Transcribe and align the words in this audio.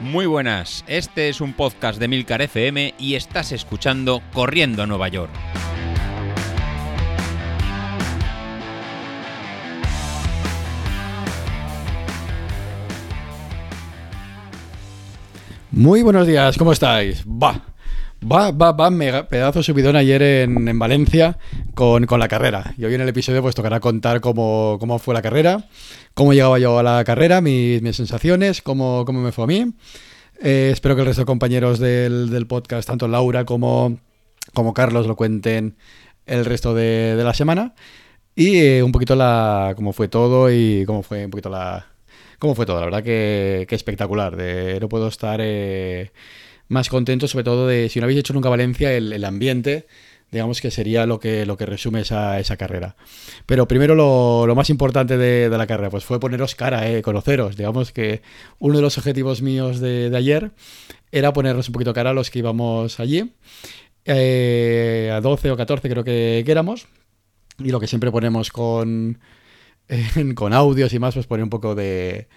Muy 0.00 0.24
buenas, 0.24 0.82
este 0.86 1.28
es 1.28 1.42
un 1.42 1.52
podcast 1.52 2.00
de 2.00 2.08
Milcar 2.08 2.40
FM 2.40 2.94
y 2.98 3.16
estás 3.16 3.52
escuchando 3.52 4.22
Corriendo 4.32 4.82
a 4.82 4.86
Nueva 4.86 5.08
York. 5.08 5.30
Muy 15.70 16.02
buenos 16.02 16.26
días, 16.26 16.56
¿cómo 16.56 16.72
estáis? 16.72 17.22
Va, 17.26 17.69
va, 18.22 18.50
va, 18.50 18.72
va, 18.72 19.28
pedazo 19.28 19.62
subidón 19.62 19.96
ayer 19.96 20.22
en, 20.22 20.68
en 20.68 20.78
Valencia 20.78 21.38
con, 21.74 22.06
con, 22.06 22.20
la 22.20 22.28
carrera. 22.28 22.74
Y 22.76 22.84
hoy 22.84 22.94
en 22.94 23.00
el 23.00 23.08
episodio 23.08 23.42
pues 23.42 23.54
tocará 23.54 23.80
contar 23.80 24.20
cómo, 24.20 24.76
cómo 24.80 24.98
fue 24.98 25.14
la 25.14 25.22
carrera, 25.22 25.68
cómo 26.14 26.32
llegaba 26.32 26.58
yo 26.58 26.78
a 26.78 26.82
la 26.82 27.04
carrera, 27.04 27.40
mis, 27.40 27.82
mis 27.82 27.96
sensaciones, 27.96 28.62
cómo, 28.62 29.04
cómo 29.04 29.20
me 29.20 29.32
fue 29.32 29.44
a 29.44 29.46
mí. 29.46 29.72
Eh, 30.42 30.70
espero 30.72 30.94
que 30.94 31.02
el 31.02 31.06
resto 31.06 31.22
de 31.22 31.26
compañeros 31.26 31.78
del, 31.78 32.30
del 32.30 32.46
podcast, 32.46 32.86
tanto 32.88 33.08
Laura 33.08 33.44
como, 33.44 33.98
como, 34.54 34.74
Carlos, 34.74 35.06
lo 35.06 35.16
cuenten 35.16 35.76
el 36.26 36.44
resto 36.44 36.74
de, 36.74 37.16
de 37.16 37.24
la 37.24 37.34
semana. 37.34 37.74
Y 38.34 38.58
eh, 38.58 38.82
un 38.82 38.92
poquito 38.92 39.16
la 39.16 39.74
cómo 39.76 39.92
fue 39.92 40.08
todo 40.08 40.50
y 40.50 40.84
cómo 40.86 41.02
fue 41.02 41.24
un 41.24 41.30
poquito 41.30 41.50
la, 41.50 41.86
cómo 42.38 42.54
fue 42.54 42.66
todo. 42.66 42.78
La 42.78 42.86
verdad 42.86 43.02
que, 43.02 43.66
que 43.68 43.74
espectacular. 43.74 44.36
No 44.80 44.88
puedo 44.88 45.08
estar 45.08 45.40
eh, 45.42 46.10
más 46.70 46.88
contento, 46.88 47.28
sobre 47.28 47.44
todo 47.44 47.66
de 47.66 47.90
si 47.90 48.00
no 48.00 48.04
habéis 48.04 48.20
hecho 48.20 48.32
nunca 48.32 48.48
Valencia, 48.48 48.92
el, 48.94 49.12
el 49.12 49.24
ambiente 49.26 49.86
digamos 50.30 50.60
que 50.60 50.70
sería 50.70 51.06
lo 51.06 51.18
que, 51.18 51.44
lo 51.44 51.56
que 51.56 51.66
resume 51.66 52.00
esa, 52.00 52.38
esa 52.38 52.56
carrera. 52.56 52.96
Pero 53.46 53.66
primero 53.66 53.94
lo, 53.94 54.46
lo 54.46 54.54
más 54.54 54.70
importante 54.70 55.16
de, 55.16 55.50
de, 55.50 55.58
la 55.58 55.66
carrera, 55.66 55.90
pues 55.90 56.04
fue 56.04 56.20
poneros 56.20 56.54
cara, 56.54 56.88
eh, 56.88 57.02
conoceros. 57.02 57.56
Digamos 57.56 57.92
que 57.92 58.22
uno 58.58 58.76
de 58.76 58.82
los 58.82 58.98
objetivos 58.98 59.42
míos 59.42 59.80
de, 59.80 60.10
de 60.10 60.16
ayer 60.16 60.52
era 61.12 61.32
ponernos 61.32 61.68
un 61.68 61.72
poquito 61.72 61.92
cara 61.92 62.10
a 62.10 62.14
los 62.14 62.30
que 62.30 62.38
íbamos 62.38 63.00
allí. 63.00 63.32
Eh, 64.04 65.10
a 65.12 65.20
12 65.20 65.50
o 65.50 65.56
14 65.56 65.88
creo 65.88 66.04
que, 66.04 66.42
que, 66.44 66.52
éramos. 66.52 66.86
Y 67.58 67.70
lo 67.70 67.80
que 67.80 67.86
siempre 67.86 68.10
ponemos 68.10 68.50
con, 68.50 69.18
eh, 69.88 70.34
con 70.34 70.52
audios 70.52 70.92
y 70.92 70.98
más, 70.98 71.14
pues 71.14 71.26
poner 71.26 71.44
un 71.44 71.50
poco 71.50 71.74
de, 71.74 72.28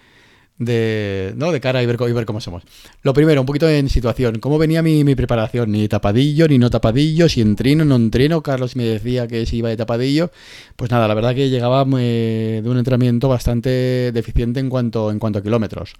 de, 0.58 1.34
¿no? 1.36 1.52
de 1.52 1.60
cara 1.60 1.82
y 1.82 1.86
ver, 1.86 1.98
y 2.00 2.12
ver 2.12 2.26
cómo 2.26 2.42
somos. 2.42 2.64
Lo 3.02 3.14
primero, 3.14 3.42
un 3.42 3.48
poquito 3.48 3.68
en 3.70 3.90
situación. 3.90 4.40
¿Cómo 4.40 4.58
venía 4.58 4.82
mi, 4.82 5.16
preparación? 5.16 5.72
Ni 5.72 5.88
tapadillo, 5.88 6.48
ni 6.48 6.58
no 6.58 6.70
tapadillo, 6.70 7.28
si 7.30 7.42
entreno, 7.42 7.86
no 7.86 7.96
entreno. 7.96 8.42
Carlos 8.44 8.76
me 8.76 8.84
decía 8.84 9.28
que 9.28 9.46
si 9.46 9.58
iba 9.58 9.70
de 9.70 9.78
tapadillo. 9.78 10.32
Pues 10.76 10.92
nada, 10.92 11.08
la 11.08 11.14
verdad 11.14 11.36
que 11.36 11.50
llegaba 11.50 11.86
eh, 12.00 12.62
de 12.64 12.70
un 12.70 12.78
entrenamiento 12.78 13.30
bastante 13.30 14.12
deficiente 14.12 14.60
en 14.60 14.70
cuanto, 14.70 15.12
en 15.12 15.20
cuanto 15.20 15.40
a 15.40 15.44
kilómetros. 15.44 15.94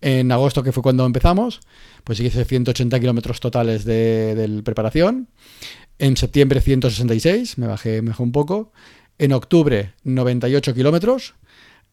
En 0.00 0.32
agosto, 0.32 0.62
que 0.62 0.72
fue 0.72 0.82
cuando 0.82 1.04
empezamos, 1.04 1.60
pues 2.04 2.20
hice 2.20 2.44
180 2.44 2.98
kilómetros 3.00 3.40
totales 3.40 3.84
de, 3.84 4.34
de, 4.34 4.62
preparación. 4.62 5.28
En 5.98 6.16
septiembre 6.16 6.62
166, 6.62 7.58
me 7.58 7.66
bajé, 7.66 8.00
me 8.00 8.10
bajé 8.10 8.22
un 8.22 8.32
poco. 8.32 8.72
En 9.18 9.32
octubre 9.32 9.92
98 10.04 10.72
kilómetros 10.72 11.34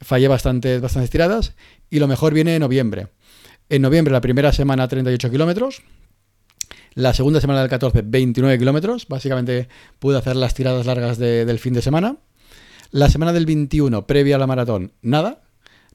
fallé 0.02 0.28
bastantes, 0.28 0.82
bastantes 0.82 1.10
tiradas 1.10 1.56
y 1.90 2.00
lo 2.00 2.08
mejor 2.08 2.34
viene 2.34 2.56
en 2.56 2.62
noviembre. 2.62 3.08
En 3.70 3.82
noviembre, 3.82 4.12
la 4.12 4.22
primera 4.22 4.52
semana, 4.54 4.88
38 4.88 5.30
kilómetros. 5.30 5.82
La 6.94 7.14
segunda 7.14 7.42
semana 7.42 7.60
del 7.62 7.70
14, 7.70 8.02
29 8.04 8.58
kilómetros. 8.58 9.08
Básicamente 9.08 9.68
pude 10.00 10.18
hacer 10.18 10.36
las 10.36 10.54
tiradas 10.54 10.86
largas 10.86 11.18
de, 11.18 11.46
del 11.46 11.60
fin 11.60 11.74
de 11.74 11.82
semana. 11.82 12.18
La 12.92 13.10
semana 13.10 13.34
del 13.34 13.46
21, 13.46 14.08
previa 14.08 14.38
a 14.38 14.40
la 14.40 14.48
maratón, 14.48 14.94
nada. 15.02 15.44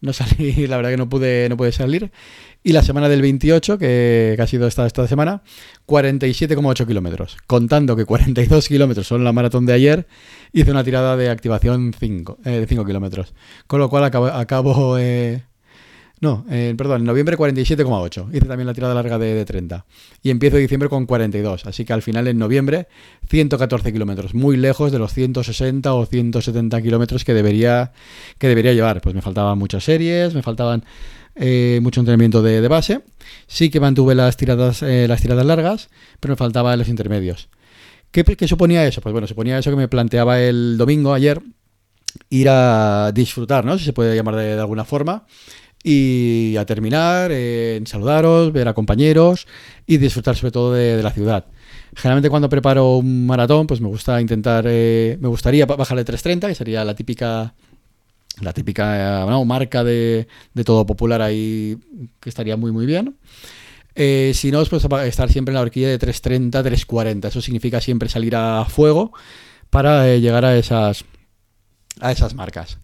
No 0.00 0.12
salí, 0.12 0.66
la 0.66 0.76
verdad 0.76 0.90
que 0.90 0.96
no 0.96 1.08
pude, 1.08 1.48
no 1.48 1.56
pude 1.56 1.72
salir. 1.72 2.12
Y 2.64 2.72
la 2.72 2.82
semana 2.82 3.08
del 3.08 3.22
28, 3.22 3.76
que, 3.76 4.34
que 4.36 4.42
ha 4.42 4.46
sido 4.46 4.66
esta, 4.66 4.86
esta 4.86 5.06
semana, 5.08 5.42
47,8 5.86 6.86
kilómetros. 6.86 7.36
Contando 7.46 7.96
que 7.96 8.04
42 8.04 8.68
kilómetros 8.68 9.06
son 9.06 9.24
la 9.24 9.32
maratón 9.32 9.66
de 9.66 9.72
ayer, 9.72 10.06
hice 10.52 10.70
una 10.70 10.84
tirada 10.84 11.16
de 11.16 11.28
activación 11.28 11.92
5, 11.98 12.38
eh, 12.44 12.50
de 12.50 12.66
5 12.66 12.84
kilómetros. 12.84 13.34
Con 13.66 13.80
lo 13.80 13.90
cual 13.90 14.04
acabo, 14.04 14.26
acabo 14.26 14.96
eh, 14.98 15.42
no, 16.22 16.46
eh, 16.48 16.72
perdón, 16.78 17.00
en 17.00 17.06
noviembre 17.08 17.36
47,8. 17.36 18.28
Hice 18.32 18.46
también 18.46 18.68
la 18.68 18.74
tirada 18.74 18.94
larga 18.94 19.18
de, 19.18 19.34
de, 19.34 19.44
30. 19.44 19.84
Y 20.22 20.30
empiezo 20.30 20.56
diciembre 20.56 20.88
con 20.88 21.04
42. 21.04 21.66
Así 21.66 21.84
que 21.84 21.92
al 21.92 22.00
final 22.00 22.28
en 22.28 22.38
noviembre 22.38 22.86
114 23.28 23.92
kilómetros. 23.92 24.32
Muy 24.32 24.56
lejos 24.56 24.92
de 24.92 25.00
los 25.00 25.12
160 25.12 25.92
o 25.92 26.06
170 26.06 26.80
kilómetros 26.80 27.24
que 27.24 27.34
debería, 27.34 27.90
que 28.38 28.46
debería 28.46 28.72
llevar. 28.72 29.00
Pues 29.00 29.16
me 29.16 29.20
faltaban 29.20 29.58
muchas 29.58 29.82
series, 29.82 30.32
me 30.32 30.42
faltaban 30.42 30.84
eh, 31.34 31.80
mucho 31.82 32.00
entrenamiento 32.00 32.42
de, 32.42 32.60
de, 32.60 32.68
base. 32.68 33.02
Sí 33.46 33.70
que 33.70 33.80
mantuve 33.80 34.14
las 34.14 34.36
tiradas, 34.36 34.82
eh, 34.82 35.06
las 35.08 35.20
tiradas 35.20 35.46
largas, 35.46 35.88
pero 36.20 36.32
me 36.32 36.36
faltaban 36.36 36.78
los 36.78 36.88
intermedios. 36.88 37.48
¿Qué, 38.10 38.24
¿Qué 38.24 38.48
suponía 38.48 38.86
eso? 38.86 39.00
Pues 39.00 39.12
bueno, 39.12 39.26
suponía 39.26 39.58
eso 39.58 39.70
que 39.70 39.76
me 39.76 39.88
planteaba 39.88 40.40
el 40.40 40.76
domingo, 40.76 41.14
ayer, 41.14 41.40
ir 42.30 42.48
a 42.50 43.10
disfrutar, 43.12 43.64
¿no? 43.64 43.78
Si 43.78 43.84
se 43.84 43.92
puede 43.92 44.14
llamar 44.14 44.36
de, 44.36 44.54
de 44.54 44.60
alguna 44.60 44.84
forma 44.84 45.24
y 45.82 46.56
a 46.56 46.64
terminar, 46.64 47.30
eh, 47.32 47.80
saludaros, 47.86 48.52
ver 48.52 48.68
a 48.68 48.74
compañeros 48.74 49.46
y 49.86 49.96
disfrutar 49.96 50.36
sobre 50.36 50.52
todo 50.52 50.72
de, 50.72 50.96
de, 50.96 51.02
la 51.02 51.10
ciudad. 51.10 51.46
Generalmente 51.94 52.30
cuando 52.30 52.48
preparo 52.48 52.96
un 52.96 53.26
maratón, 53.26 53.66
pues 53.66 53.80
me 53.80 53.88
gusta 53.88 54.20
intentar, 54.20 54.64
eh, 54.68 55.18
me 55.20 55.28
gustaría 55.28 55.66
bajarle 55.66 56.04
3.30, 56.04 56.48
que 56.48 56.54
sería 56.54 56.84
la 56.84 56.94
típica, 56.94 57.54
la 58.40 58.52
típica 58.52 59.26
¿no? 59.28 59.44
marca 59.44 59.84
de, 59.84 60.26
todo 60.64 60.86
popular 60.86 61.22
ahí, 61.22 61.78
que 62.20 62.28
estaría 62.28 62.56
muy 62.56 62.72
muy 62.72 62.86
bien. 62.86 63.16
Eh, 63.94 64.32
si 64.34 64.50
no, 64.50 64.64
pues 64.64 64.86
estar 65.04 65.30
siempre 65.30 65.52
en 65.52 65.56
la 65.56 65.60
horquilla 65.60 65.88
de 65.88 65.98
3.30, 65.98 66.50
3.40. 66.50 67.28
Eso 67.28 67.42
significa 67.42 67.80
siempre 67.80 68.08
salir 68.08 68.34
a 68.34 68.64
fuego 68.64 69.12
para 69.68 70.08
eh, 70.08 70.20
llegar 70.20 70.44
a 70.44 70.56
esas, 70.56 71.04
a 72.00 72.12
esas 72.12 72.34
marcas. 72.34 72.78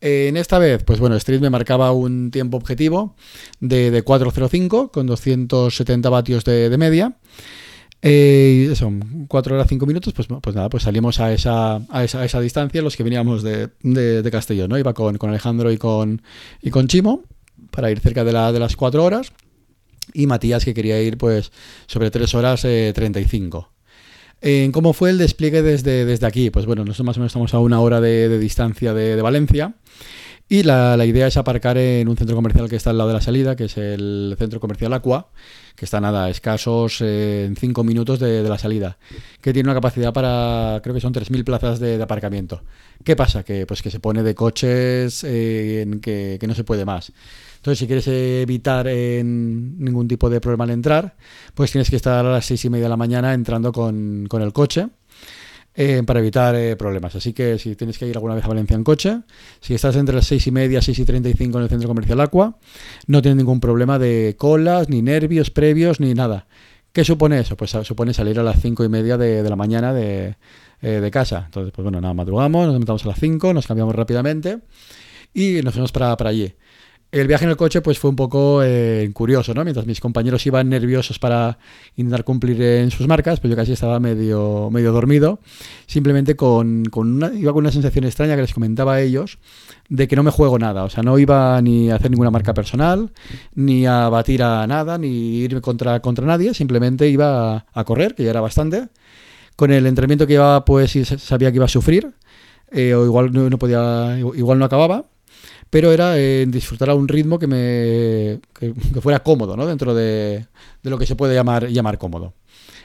En 0.00 0.36
esta 0.36 0.58
vez, 0.58 0.84
pues 0.84 1.00
bueno, 1.00 1.16
Street 1.16 1.40
me 1.40 1.48
marcaba 1.48 1.90
un 1.92 2.30
tiempo 2.30 2.58
objetivo 2.58 3.16
de, 3.60 3.90
de 3.90 4.04
4.05 4.04 4.90
con 4.90 5.06
270 5.06 6.10
vatios 6.10 6.44
de 6.44 6.76
media. 6.76 7.16
Eh, 8.06 8.68
eso, 8.70 8.92
4 9.28 9.54
horas 9.54 9.66
5 9.66 9.86
minutos, 9.86 10.12
pues, 10.12 10.28
pues 10.28 10.54
nada, 10.54 10.68
pues 10.68 10.82
salimos 10.82 11.20
a 11.20 11.32
esa, 11.32 11.76
a 11.88 12.04
esa, 12.04 12.20
a 12.20 12.26
esa 12.26 12.38
distancia 12.38 12.82
los 12.82 12.96
que 12.96 13.02
veníamos 13.02 13.42
de, 13.42 13.70
de, 13.80 14.20
de 14.20 14.30
Castellón, 14.30 14.68
¿no? 14.68 14.78
Iba 14.78 14.92
con, 14.92 15.16
con, 15.16 15.30
Alejandro 15.30 15.72
y 15.72 15.78
con, 15.78 16.20
y 16.60 16.68
con 16.68 16.86
Chimo 16.86 17.24
para 17.70 17.90
ir 17.90 18.00
cerca 18.00 18.22
de, 18.22 18.32
la, 18.32 18.52
de 18.52 18.60
las 18.60 18.76
4 18.76 19.02
horas 19.02 19.32
y 20.12 20.26
Matías 20.26 20.66
que 20.66 20.74
quería 20.74 21.00
ir 21.00 21.16
pues 21.16 21.50
sobre 21.86 22.10
3 22.10 22.34
horas 22.34 22.66
eh, 22.66 22.92
35. 22.94 23.70
Eh, 24.42 24.68
¿Cómo 24.74 24.92
fue 24.92 25.08
el 25.08 25.16
despliegue 25.16 25.62
desde, 25.62 26.04
desde 26.04 26.26
aquí? 26.26 26.50
Pues 26.50 26.66
bueno, 26.66 26.84
nosotros 26.84 27.06
más 27.06 27.16
o 27.16 27.20
menos 27.20 27.30
estamos 27.30 27.54
a 27.54 27.58
una 27.60 27.80
hora 27.80 28.02
de, 28.02 28.38
distancia 28.38 28.92
de, 28.92 29.22
Valencia 29.22 29.76
y 30.46 30.62
la, 30.62 31.02
idea 31.06 31.26
es 31.26 31.38
aparcar 31.38 31.78
en 31.78 32.06
un 32.06 32.16
centro 32.16 32.36
comercial 32.36 32.68
que 32.68 32.76
está 32.76 32.90
al 32.90 32.98
lado 32.98 33.08
de 33.08 33.14
la 33.14 33.22
salida, 33.22 33.56
que 33.56 33.64
es 33.64 33.78
el 33.78 34.36
centro 34.38 34.60
comercial 34.60 34.92
Aqua, 34.92 35.28
que 35.74 35.86
está 35.86 36.02
nada, 36.02 36.28
escasos 36.28 37.00
eh, 37.00 37.46
en 37.46 37.56
5 37.56 37.82
minutos 37.82 38.20
de, 38.20 38.42
la 38.42 38.58
salida, 38.58 38.98
que 39.40 39.54
tiene 39.54 39.68
una 39.68 39.74
capacidad 39.74 40.12
para, 40.12 40.80
creo 40.82 40.94
que 40.94 41.00
son 41.00 41.14
3.000 41.14 41.44
plazas 41.44 41.80
de, 41.80 42.00
aparcamiento. 42.02 42.62
¿Qué 43.02 43.16
pasa? 43.16 43.42
Que, 43.42 43.66
pues 43.66 43.80
que 43.80 43.90
se 43.90 44.00
pone 44.00 44.22
de 44.22 44.34
coches 44.34 45.24
eh, 45.24 45.80
en 45.80 46.00
que, 46.00 46.38
no 46.46 46.54
se 46.54 46.62
puede 46.62 46.84
más. 46.84 47.10
Entonces, 47.56 47.78
si 47.78 47.86
quieres 47.86 48.06
evitar 48.06 48.86
eh, 48.86 49.22
ningún 49.24 50.06
tipo 50.06 50.28
de 50.28 50.42
problema 50.42 50.64
al 50.64 50.70
entrar, 50.70 51.16
pues 51.54 51.72
tienes 51.72 51.88
que 51.88 51.96
estar 51.96 52.24
a 52.24 52.30
las 52.30 52.44
seis 52.44 52.62
y 52.66 52.70
media 52.70 52.84
de 52.84 52.90
la 52.90 52.98
mañana 52.98 53.32
entrando 53.32 53.72
con 53.72 54.28
el 54.30 54.52
coche 54.52 54.88
eh, 55.74 56.02
para 56.06 56.20
evitar 56.20 56.54
eh, 56.54 56.76
problemas. 56.76 57.14
Así 57.16 57.32
que 57.32 57.58
si 57.58 57.74
tienes 57.74 57.98
que 57.98 58.06
ir 58.06 58.14
alguna 58.16 58.34
vez 58.34 58.44
a 58.44 58.48
Valencia 58.48 58.76
en 58.76 58.84
coche, 58.84 59.20
si 59.60 59.74
estás 59.74 59.96
entre 59.96 60.14
las 60.14 60.26
seis 60.26 60.46
y 60.46 60.50
media, 60.50 60.80
seis 60.80 60.98
y 60.98 61.04
treinta 61.04 61.28
y 61.28 61.34
cinco 61.34 61.58
en 61.58 61.64
el 61.64 61.70
centro 61.70 61.88
comercial 61.88 62.20
Aqua, 62.20 62.58
no 63.06 63.22
tienes 63.22 63.36
ningún 63.36 63.60
problema 63.60 63.98
de 63.98 64.36
colas, 64.38 64.88
ni 64.88 65.02
nervios 65.02 65.50
previos, 65.50 65.98
ni 65.98 66.14
nada. 66.14 66.46
¿Qué 66.92 67.04
supone 67.04 67.40
eso? 67.40 67.56
Pues 67.56 67.72
supone 67.82 68.14
salir 68.14 68.38
a 68.38 68.44
las 68.44 68.60
cinco 68.62 68.84
y 68.84 68.88
media 68.88 69.18
de, 69.18 69.42
la 69.42 69.56
mañana 69.56 69.92
de, 69.92 70.36
eh, 70.80 71.00
de, 71.00 71.10
casa. 71.10 71.42
Entonces, 71.46 71.72
pues 71.74 71.82
bueno, 71.82 72.00
nada, 72.00 72.14
madrugamos, 72.14 72.68
nos 72.68 72.78
metamos 72.78 73.04
a 73.04 73.08
las 73.08 73.18
cinco, 73.18 73.52
nos 73.52 73.66
cambiamos 73.66 73.96
rápidamente 73.96 74.60
y 75.34 75.60
nos 75.62 75.74
fuimos 75.74 75.90
para, 75.90 76.16
para 76.16 76.30
allí. 76.30 76.54
El 77.14 77.28
viaje 77.28 77.44
en 77.44 77.50
el 77.52 77.56
coche 77.56 77.80
pues 77.80 78.00
fue 78.00 78.10
un 78.10 78.16
poco 78.16 78.64
eh, 78.64 79.08
curioso, 79.12 79.54
¿no? 79.54 79.62
Mientras 79.62 79.86
mis 79.86 80.00
compañeros 80.00 80.44
iban 80.46 80.68
nerviosos 80.68 81.20
para 81.20 81.58
intentar 81.94 82.24
cumplir 82.24 82.60
en 82.60 82.90
sus 82.90 83.06
marcas, 83.06 83.38
pues 83.38 83.52
yo 83.52 83.56
casi 83.56 83.70
estaba 83.70 84.00
medio, 84.00 84.68
medio 84.72 84.90
dormido, 84.90 85.38
simplemente 85.86 86.34
con, 86.34 86.82
una, 86.92 87.32
iba 87.32 87.52
con 87.52 87.62
una 87.62 87.70
sensación 87.70 88.04
extraña 88.04 88.34
que 88.34 88.40
les 88.40 88.52
comentaba 88.52 88.94
a 88.94 89.00
ellos 89.00 89.38
de 89.88 90.08
que 90.08 90.16
no 90.16 90.24
me 90.24 90.32
juego 90.32 90.58
nada, 90.58 90.82
o 90.82 90.90
sea, 90.90 91.04
no 91.04 91.16
iba 91.16 91.62
ni 91.62 91.88
a 91.88 91.94
hacer 91.94 92.10
ninguna 92.10 92.32
marca 92.32 92.52
personal, 92.52 93.12
ni 93.54 93.86
a 93.86 94.08
batir 94.08 94.42
a 94.42 94.66
nada, 94.66 94.98
ni 94.98 95.36
irme 95.36 95.60
contra, 95.60 96.00
contra 96.00 96.26
nadie, 96.26 96.52
simplemente 96.52 97.08
iba 97.08 97.64
a, 97.72 97.84
correr, 97.84 98.16
que 98.16 98.24
ya 98.24 98.30
era 98.30 98.40
bastante. 98.40 98.88
Con 99.54 99.70
el 99.70 99.86
entrenamiento 99.86 100.26
que 100.26 100.32
iba, 100.32 100.64
pues 100.64 100.98
sabía 101.18 101.52
que 101.52 101.58
iba 101.58 101.66
a 101.66 101.68
sufrir, 101.68 102.12
eh, 102.72 102.92
o 102.92 103.04
igual 103.04 103.32
no 103.32 103.56
podía, 103.56 104.18
igual 104.18 104.58
no 104.58 104.64
acababa 104.64 105.04
pero 105.74 105.90
era 105.90 106.16
en 106.16 106.52
disfrutar 106.52 106.88
a 106.90 106.94
un 106.94 107.08
ritmo 107.08 107.36
que 107.36 107.48
me 107.48 108.38
que, 108.56 109.00
fuera 109.00 109.24
cómodo, 109.24 109.56
¿no? 109.56 109.66
Dentro 109.66 109.92
de, 109.92 110.46
de, 110.84 110.88
lo 110.88 110.96
que 110.96 111.04
se 111.04 111.16
puede 111.16 111.34
llamar, 111.34 111.66
llamar 111.66 111.98
cómodo. 111.98 112.32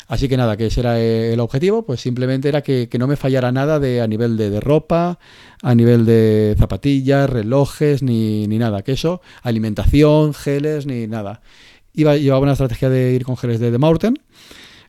Así 0.08 0.28
que 0.28 0.36
nada, 0.36 0.58
que 0.58 0.66
ese 0.66 0.80
era 0.80 1.00
el 1.00 1.40
objetivo, 1.40 1.86
pues 1.86 2.02
simplemente 2.02 2.50
era 2.50 2.64
que, 2.64 2.90
que 2.90 2.98
no 2.98 3.06
me 3.06 3.16
fallara 3.16 3.52
nada 3.52 3.80
de 3.80 4.02
a 4.02 4.08
nivel 4.08 4.38
de, 4.38 4.50
de, 4.50 4.60
ropa, 4.60 5.20
a 5.62 5.76
nivel 5.76 6.04
de 6.08 6.56
zapatillas, 6.58 7.30
relojes, 7.30 8.02
ni, 8.02 8.48
ni 8.48 8.58
nada, 8.58 8.82
que 8.82 8.94
eso, 8.94 9.22
alimentación, 9.44 10.34
geles, 10.34 10.88
ni 10.88 11.06
nada. 11.06 11.42
Iba, 11.94 12.18
llevaba 12.18 12.42
una 12.42 12.54
estrategia 12.54 12.90
de 12.90 13.14
ir 13.14 13.24
con 13.24 13.38
geles 13.38 13.60
de 13.60 13.70
The 13.70 13.78
Mountain, 13.78 14.18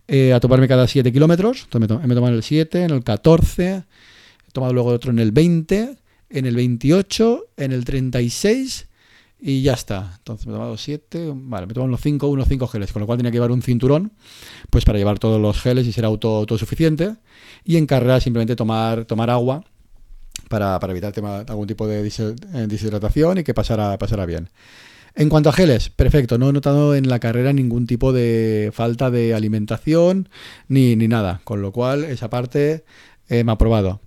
eh, 0.08 0.32
a 0.32 0.40
tomarme 0.40 0.68
cada 0.68 0.88
7 0.88 1.12
kilómetros, 1.12 1.64
entonces 1.64 1.98
me, 2.00 2.06
me 2.06 2.14
toman 2.14 2.32
el 2.32 2.42
7, 2.42 2.82
en 2.82 2.92
el 2.92 3.04
14, 3.04 3.68
he 3.68 4.52
tomado 4.52 4.72
luego 4.72 4.88
otro 4.88 5.10
en 5.10 5.18
el 5.18 5.32
20, 5.32 5.98
en 6.30 6.46
el 6.46 6.56
28, 6.56 7.48
en 7.56 7.72
el 7.72 7.84
36 7.84 8.86
y 9.40 9.62
ya 9.62 9.72
está. 9.72 10.14
Entonces 10.18 10.46
me 10.46 10.52
he 10.52 10.56
tomado 10.56 10.76
7, 10.76 11.32
vale, 11.34 11.66
me 11.66 11.74
toman 11.74 11.90
los 11.90 12.00
5, 12.00 12.28
unos 12.28 12.48
5 12.48 12.66
geles, 12.68 12.92
con 12.92 13.00
lo 13.00 13.06
cual 13.06 13.18
tenía 13.18 13.30
que 13.30 13.36
llevar 13.36 13.50
un 13.50 13.62
cinturón 13.62 14.12
pues 14.70 14.84
para 14.84 14.98
llevar 14.98 15.18
todos 15.18 15.40
los 15.40 15.60
geles 15.60 15.86
y 15.86 15.92
ser 15.92 16.04
auto, 16.04 16.36
autosuficiente. 16.36 17.16
Y 17.64 17.76
en 17.76 17.86
carrera 17.86 18.20
simplemente 18.20 18.56
tomar, 18.56 19.04
tomar 19.04 19.30
agua 19.30 19.64
para, 20.48 20.78
evitar 20.88 21.12
algún 21.48 21.66
tipo 21.66 21.86
de 21.86 22.02
deshidratación 22.02 23.38
y 23.38 23.44
que 23.44 23.54
pasara, 23.54 24.26
bien. 24.26 24.48
En 25.14 25.28
cuanto 25.28 25.48
a 25.48 25.52
geles, 25.52 25.90
perfecto, 25.90 26.38
no 26.38 26.50
he 26.50 26.52
notado 26.52 26.94
en 26.94 27.08
la 27.08 27.18
carrera 27.18 27.52
ningún 27.52 27.86
tipo 27.86 28.12
de 28.12 28.70
falta 28.72 29.10
de 29.10 29.34
alimentación 29.34 30.28
ni, 30.68 30.94
ni 30.94 31.08
nada, 31.08 31.40
con 31.42 31.62
lo 31.62 31.72
cual 31.72 32.04
esa 32.04 32.30
parte 32.30 32.84
eh, 33.28 33.42
me 33.42 33.50
ha 33.50 33.54
aprobado. 33.54 34.00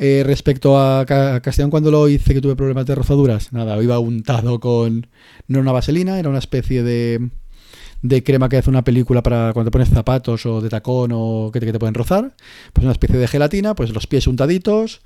Eh, 0.00 0.22
respecto 0.24 0.78
a, 0.78 1.00
a, 1.00 1.40
Castellón, 1.40 1.70
cuando 1.70 1.90
lo 1.90 2.08
hice 2.08 2.32
que 2.32 2.40
tuve 2.40 2.54
problemas 2.54 2.86
de 2.86 2.94
rozaduras, 2.94 3.52
nada, 3.52 3.82
iba 3.82 3.98
untado 3.98 4.60
con. 4.60 5.08
No 5.48 5.58
era 5.58 5.60
una 5.62 5.72
vaselina, 5.72 6.20
era 6.20 6.28
una 6.28 6.38
especie 6.38 6.84
de, 6.84 7.30
de 8.02 8.22
crema 8.22 8.48
que 8.48 8.58
hace 8.58 8.70
una 8.70 8.84
película 8.84 9.24
para 9.24 9.52
cuando 9.52 9.72
pones 9.72 9.88
zapatos 9.88 10.46
o 10.46 10.60
de 10.60 10.68
tacón 10.68 11.10
o 11.12 11.50
que 11.52 11.58
te, 11.58 11.66
que 11.66 11.72
te 11.72 11.80
pueden 11.80 11.94
rozar. 11.94 12.36
Pues 12.72 12.84
una 12.84 12.92
especie 12.92 13.18
de 13.18 13.26
gelatina, 13.26 13.74
pues 13.74 13.90
los 13.90 14.06
pies 14.06 14.28
untaditos, 14.28 15.00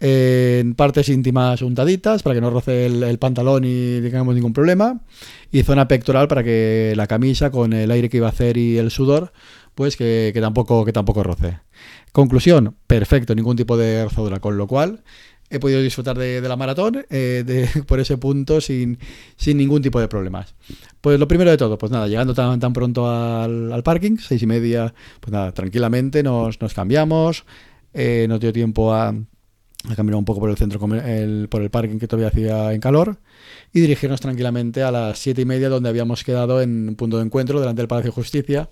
en 0.00 0.74
partes 0.74 1.08
íntimas 1.08 1.62
untaditas 1.62 2.24
para 2.24 2.34
que 2.34 2.40
no 2.40 2.50
roce 2.50 2.86
el, 2.86 3.04
el, 3.04 3.18
pantalón 3.20 3.62
y 3.64 4.00
tengamos 4.00 4.34
ningún 4.34 4.52
problema. 4.52 5.02
Y 5.52 5.62
zona 5.62 5.86
pectoral 5.86 6.26
para 6.26 6.42
que 6.42 6.94
la 6.96 7.06
camisa 7.06 7.52
con 7.52 7.72
el 7.72 7.92
aire 7.92 8.08
que 8.08 8.16
iba 8.16 8.26
a 8.26 8.30
hacer 8.30 8.56
y 8.56 8.78
el 8.78 8.90
sudor, 8.90 9.32
pues 9.74 9.96
que, 9.96 10.32
tampoco, 10.40 10.84
que 10.84 10.92
tampoco 10.92 11.22
roce. 11.22 11.58
Conclusión, 12.12 12.76
perfecto, 12.86 13.34
ningún 13.34 13.56
tipo 13.56 13.76
de 13.76 14.04
rozadura, 14.04 14.40
con 14.40 14.56
lo 14.56 14.66
cual 14.66 15.02
he 15.50 15.60
podido 15.60 15.82
disfrutar 15.82 16.16
de, 16.16 16.40
la 16.40 16.56
maratón 16.56 17.04
eh, 17.10 17.68
por 17.86 18.00
ese 18.00 18.16
punto 18.16 18.60
sin, 18.60 18.98
sin, 19.36 19.58
ningún 19.58 19.82
tipo 19.82 20.00
de 20.00 20.08
problemas. 20.08 20.54
Pues 21.00 21.18
lo 21.18 21.28
primero 21.28 21.50
de 21.50 21.56
todo, 21.56 21.76
pues 21.78 21.92
nada, 21.92 22.08
llegando 22.08 22.34
tan, 22.34 22.58
tan 22.58 22.72
pronto 22.72 23.08
al, 23.10 23.72
al, 23.72 23.82
parking, 23.82 24.16
seis 24.18 24.42
y 24.42 24.46
media, 24.46 24.94
pues 25.20 25.32
nada, 25.32 25.52
tranquilamente 25.52 26.22
nos, 26.22 26.60
nos 26.60 26.74
cambiamos, 26.74 27.44
eh, 27.92 28.26
nos 28.28 28.40
dio 28.40 28.52
tiempo 28.52 28.94
a, 28.94 29.08
a, 29.08 29.94
caminar 29.96 30.16
un 30.16 30.24
poco 30.24 30.40
por 30.40 30.48
el 30.48 30.56
centro, 30.56 30.78
por 30.80 31.62
el 31.62 31.70
parking 31.70 31.98
que 31.98 32.08
todavía 32.08 32.28
hacía 32.28 32.72
en 32.72 32.80
calor 32.80 33.18
y 33.72 33.80
dirigirnos 33.80 34.20
tranquilamente 34.20 34.82
a 34.82 34.90
las 34.90 35.18
siete 35.18 35.42
y 35.42 35.44
media 35.44 35.68
donde 35.68 35.88
habíamos 35.88 36.24
quedado 36.24 36.62
en 36.62 36.88
un 36.90 36.94
punto 36.94 37.18
de 37.18 37.24
encuentro 37.24 37.60
delante 37.60 37.82
del 37.82 37.88
Palacio 37.88 38.10
de 38.10 38.14
Justicia 38.14 38.70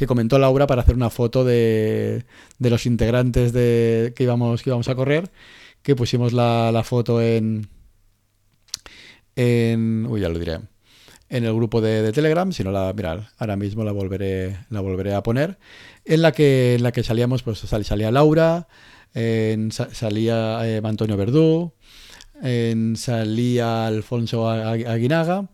que 0.00 0.06
comentó 0.06 0.38
Laura 0.38 0.66
para 0.66 0.80
hacer 0.80 0.94
una 0.94 1.10
foto 1.10 1.44
de, 1.44 2.24
de 2.58 2.70
los 2.70 2.86
integrantes 2.86 3.52
de, 3.52 4.14
que, 4.16 4.22
íbamos, 4.22 4.62
que 4.62 4.70
íbamos 4.70 4.88
a 4.88 4.94
correr, 4.94 5.30
que 5.82 5.94
pusimos 5.94 6.32
la, 6.32 6.72
la 6.72 6.84
foto 6.84 7.20
en, 7.20 7.68
en... 9.36 10.06
Uy, 10.08 10.22
ya 10.22 10.30
lo 10.30 10.38
diré. 10.38 10.60
En 11.28 11.44
el 11.44 11.52
grupo 11.52 11.82
de, 11.82 12.00
de, 12.00 12.12
Telegram, 12.12 12.50
si 12.50 12.64
no 12.64 12.72
la, 12.72 12.94
mirad, 12.94 13.24
ahora 13.36 13.56
mismo 13.56 13.84
la 13.84 13.92
volveré, 13.92 14.56
la 14.70 14.80
volveré 14.80 15.12
a 15.12 15.22
poner, 15.22 15.58
en 16.06 16.22
la 16.22 16.32
que, 16.32 16.76
en 16.76 16.82
la 16.82 16.92
que 16.92 17.02
salíamos, 17.02 17.42
pues 17.42 17.58
sal, 17.58 17.84
salía 17.84 18.10
Laura, 18.10 18.68
salía 19.12 20.66
eh, 20.66 20.80
Antonio 20.82 21.18
Verdú, 21.18 21.74
en, 22.42 22.96
salía 22.96 23.86
Alfonso 23.86 24.48
Aguinaga, 24.48 25.50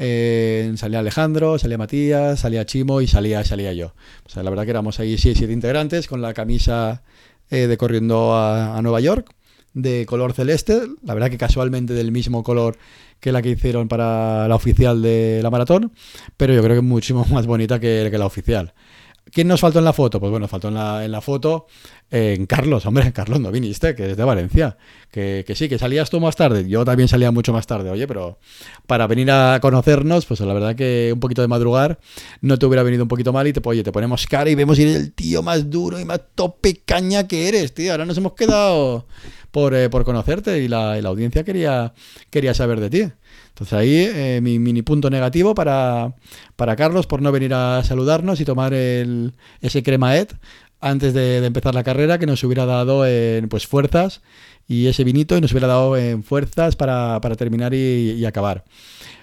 eh, 0.00 0.72
salía 0.76 1.00
Alejandro, 1.00 1.58
salía 1.58 1.76
Matías, 1.76 2.40
salía 2.40 2.64
Chimo 2.64 3.00
y 3.00 3.08
salía, 3.08 3.44
salía 3.44 3.72
yo. 3.72 3.94
O 4.24 4.28
sea, 4.28 4.44
la 4.44 4.50
verdad 4.50 4.64
que 4.64 4.70
éramos 4.70 5.00
ahí 5.00 5.18
siete, 5.18 5.38
siete 5.38 5.52
integrantes 5.52 6.06
con 6.06 6.22
la 6.22 6.34
camisa 6.34 7.02
eh, 7.50 7.66
de 7.66 7.76
corriendo 7.76 8.34
a, 8.34 8.76
a, 8.78 8.82
Nueva 8.82 9.00
York 9.00 9.34
de 9.74 10.06
color 10.06 10.32
celeste, 10.32 10.82
la 11.04 11.14
verdad 11.14 11.30
que 11.30 11.38
casualmente 11.38 11.94
del 11.94 12.12
mismo 12.12 12.42
color 12.42 12.78
que 13.20 13.32
la 13.32 13.42
que 13.42 13.50
hicieron 13.50 13.88
para 13.88 14.46
la 14.46 14.54
oficial 14.54 15.02
de 15.02 15.40
la 15.42 15.50
maratón, 15.50 15.92
pero 16.36 16.54
yo 16.54 16.62
creo 16.62 16.74
que 16.74 16.78
es 16.78 16.84
muchísimo 16.84 17.24
más 17.30 17.46
bonita 17.46 17.80
que, 17.80 18.08
que 18.10 18.18
la 18.18 18.26
oficial. 18.26 18.74
¿Quién 19.32 19.48
nos 19.48 19.60
faltó 19.60 19.78
en 19.78 19.84
la 19.84 19.92
foto? 19.92 20.20
Pues 20.20 20.30
bueno, 20.30 20.48
faltó 20.48 20.68
en 20.68 20.74
la, 20.74 21.04
en 21.04 21.12
la 21.12 21.20
foto 21.20 21.66
en 22.10 22.46
Carlos, 22.46 22.86
hombre, 22.86 23.12
Carlos 23.12 23.40
no 23.40 23.50
viniste, 23.50 23.94
que 23.94 24.10
es 24.10 24.16
de 24.16 24.24
Valencia. 24.24 24.76
Que, 25.10 25.44
que, 25.46 25.54
sí, 25.54 25.68
que 25.68 25.78
salías 25.78 26.10
tú 26.10 26.20
más 26.20 26.36
tarde. 26.36 26.68
Yo 26.68 26.84
también 26.84 27.08
salía 27.08 27.30
mucho 27.30 27.52
más 27.52 27.66
tarde, 27.66 27.90
oye, 27.90 28.06
pero 28.06 28.38
para 28.86 29.06
venir 29.06 29.30
a 29.30 29.58
conocernos, 29.60 30.26
pues 30.26 30.40
la 30.40 30.54
verdad 30.54 30.74
que 30.74 31.10
un 31.12 31.20
poquito 31.20 31.42
de 31.42 31.48
madrugar 31.48 31.98
no 32.40 32.58
te 32.58 32.66
hubiera 32.66 32.82
venido 32.82 33.02
un 33.02 33.08
poquito 33.08 33.32
mal 33.32 33.46
y 33.46 33.52
te, 33.52 33.60
oye, 33.64 33.82
te 33.82 33.92
ponemos 33.92 34.26
cara 34.26 34.48
y 34.50 34.54
vemos 34.54 34.78
ir 34.78 34.88
el 34.88 35.12
tío 35.12 35.42
más 35.42 35.70
duro 35.70 35.98
y 36.00 36.04
más 36.04 36.20
tope 36.34 36.80
caña 36.84 37.26
que 37.26 37.48
eres, 37.48 37.74
tío. 37.74 37.92
Ahora 37.92 38.06
nos 38.06 38.16
hemos 38.16 38.32
quedado 38.32 39.06
por, 39.50 39.74
eh, 39.74 39.88
por 39.90 40.04
conocerte 40.04 40.62
y 40.62 40.68
la, 40.68 40.98
y 40.98 41.02
la, 41.02 41.08
audiencia 41.08 41.44
quería, 41.44 41.92
quería 42.30 42.54
saber 42.54 42.80
de 42.80 42.90
ti. 42.90 43.12
Entonces 43.48 43.72
ahí 43.72 44.08
eh, 44.14 44.40
mi 44.42 44.58
mini 44.58 44.82
punto 44.82 45.10
negativo 45.10 45.54
para, 45.54 46.14
para 46.54 46.76
Carlos 46.76 47.06
por 47.06 47.22
no 47.22 47.32
venir 47.32 47.54
a 47.54 47.82
saludarnos 47.82 48.40
y 48.40 48.44
tomar 48.44 48.72
el, 48.72 49.34
ese 49.60 49.82
cremaet 49.82 50.32
antes 50.80 51.14
de, 51.14 51.44
empezar 51.44 51.74
la 51.74 51.84
carrera 51.84 52.18
que 52.18 52.26
nos 52.26 52.42
hubiera 52.44 52.66
dado 52.66 53.06
en, 53.06 53.48
pues 53.48 53.66
fuerzas 53.66 54.22
y 54.66 54.86
ese 54.86 55.04
vinito 55.04 55.36
y 55.36 55.40
nos 55.40 55.52
hubiera 55.52 55.66
dado 55.66 55.96
en 55.96 56.22
fuerzas 56.22 56.76
para, 56.76 57.20
para 57.20 57.36
terminar 57.36 57.74
y, 57.74 58.24
acabar. 58.24 58.64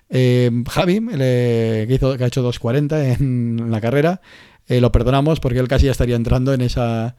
Eh, 0.10 0.52
Javi, 0.70 1.00
le, 1.00 1.86
que, 1.88 1.94
hizo, 1.96 2.18
que 2.18 2.24
ha 2.24 2.28
hecho 2.28 2.48
2.40 2.48 3.20
en 3.20 3.72
la 3.72 3.82
carrera, 3.82 4.22
eh, 4.68 4.82
lo 4.82 4.92
perdonamos 4.92 5.40
porque 5.40 5.60
él 5.60 5.68
casi 5.68 5.86
ya 5.86 5.92
estaría 5.92 6.16
entrando 6.16 6.54
en 6.54 6.62
esa... 6.62 7.16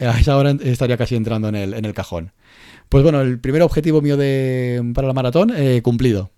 A 0.00 0.18
esa 0.18 0.38
hora 0.38 0.56
estaría 0.64 0.96
casi 0.96 1.16
entrando 1.16 1.48
en 1.48 1.54
el, 1.54 1.74
en 1.74 1.84
el 1.84 1.92
cajón. 1.92 2.32
Pues 2.88 3.04
bueno, 3.04 3.20
el 3.20 3.38
primer 3.38 3.62
objetivo 3.62 4.00
mío 4.00 4.16
de, 4.16 4.82
para 4.94 5.06
la 5.06 5.14
maratón 5.14 5.52
eh, 5.54 5.80
cumplido. 5.82 6.30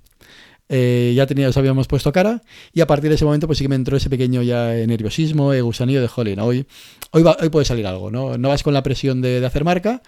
Eh, 0.71 1.13
ya 1.15 1.27
teníamos, 1.27 1.57
habíamos 1.59 1.87
puesto 1.87 2.11
cara 2.11 2.41
y 2.73 2.81
a 2.81 2.87
partir 2.87 3.11
de 3.11 3.17
ese 3.17 3.27
momento 3.27 3.47
pues 3.47 3.59
sí 3.59 3.65
que 3.65 3.69
me 3.69 3.75
entró 3.75 3.99
ese 3.99 4.09
pequeño 4.09 4.41
ya 4.43 4.69
nerviosismo, 4.87 5.53
eh, 5.53 5.61
gusanillo 5.61 6.01
de 6.01 6.09
jolín, 6.09 6.41
hoy, 6.41 6.67
hoy, 7.11 7.23
hoy 7.23 7.49
puede 7.51 7.67
salir 7.67 7.87
algo, 7.87 8.11
¿no? 8.11 8.39
No 8.39 8.49
vas 8.49 8.63
con 8.63 8.73
la 8.73 8.83
presión 8.83 9.21
de, 9.21 9.41
de, 9.41 9.47
hacer 9.47 9.63
marca 9.63 10.01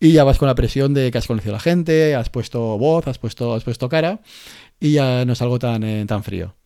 y 0.00 0.12
ya 0.12 0.24
vas 0.24 0.38
con 0.38 0.48
la 0.48 0.56
presión 0.56 0.94
de 0.94 1.12
que 1.12 1.18
has 1.18 1.28
conocido 1.28 1.52
a 1.52 1.58
la 1.58 1.60
gente, 1.60 2.16
has 2.16 2.28
puesto 2.28 2.76
voz, 2.76 3.06
has 3.06 3.18
puesto, 3.18 3.54
has 3.54 3.62
puesto 3.62 3.88
cara 3.88 4.20
y 4.80 4.92
ya 4.92 5.24
no 5.24 5.34
es 5.34 5.42
algo 5.42 5.60
tan, 5.60 5.84
eh, 5.84 6.04
tan 6.08 6.24
frío. 6.24 6.56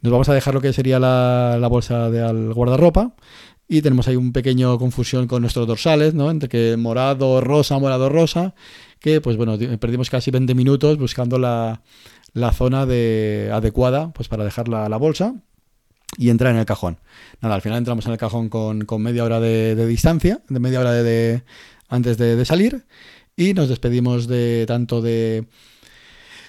Nos 0.00 0.10
vamos 0.10 0.28
a 0.28 0.34
dejar 0.34 0.54
lo 0.54 0.60
que 0.60 0.72
sería 0.72 0.98
la, 0.98 1.56
la 1.60 1.68
bolsa 1.68 2.10
de 2.10 2.20
al 2.22 2.52
guardarropa 2.52 3.14
y 3.68 3.82
tenemos 3.82 4.08
ahí 4.08 4.16
un 4.16 4.32
pequeño 4.32 4.78
confusión 4.78 5.28
con 5.28 5.42
nuestros 5.42 5.66
dorsales, 5.66 6.14
¿no? 6.14 6.30
Entre 6.30 6.48
que 6.48 6.76
morado, 6.76 7.40
rosa, 7.42 7.78
morado, 7.78 8.08
rosa, 8.08 8.54
que 8.98 9.20
pues 9.20 9.36
bueno, 9.36 9.58
perdimos 9.78 10.08
casi 10.10 10.30
20 10.30 10.54
minutos 10.54 10.96
buscando 10.98 11.38
la 11.38 11.82
la 12.38 12.52
zona 12.52 12.86
de, 12.86 13.50
adecuada 13.52 14.12
pues 14.12 14.28
para 14.28 14.44
dejar 14.44 14.68
la, 14.68 14.96
bolsa 14.96 15.34
y 16.16 16.30
entrar 16.30 16.52
en 16.52 16.58
el 16.58 16.66
cajón. 16.66 16.98
Nada, 17.40 17.54
al 17.54 17.62
final 17.62 17.78
entramos 17.78 18.06
en 18.06 18.12
el 18.12 18.18
cajón 18.18 18.48
con, 18.48 18.84
con 18.84 19.02
media 19.02 19.24
hora 19.24 19.40
de, 19.40 19.86
distancia, 19.86 20.42
de 20.48 20.60
media 20.60 20.80
hora 20.80 20.92
de, 20.92 21.42
antes 21.88 22.16
de, 22.16 22.44
salir 22.44 22.86
y 23.36 23.54
nos 23.54 23.68
despedimos 23.68 24.26
de 24.26 24.64
tanto 24.66 25.00
de, 25.02 25.46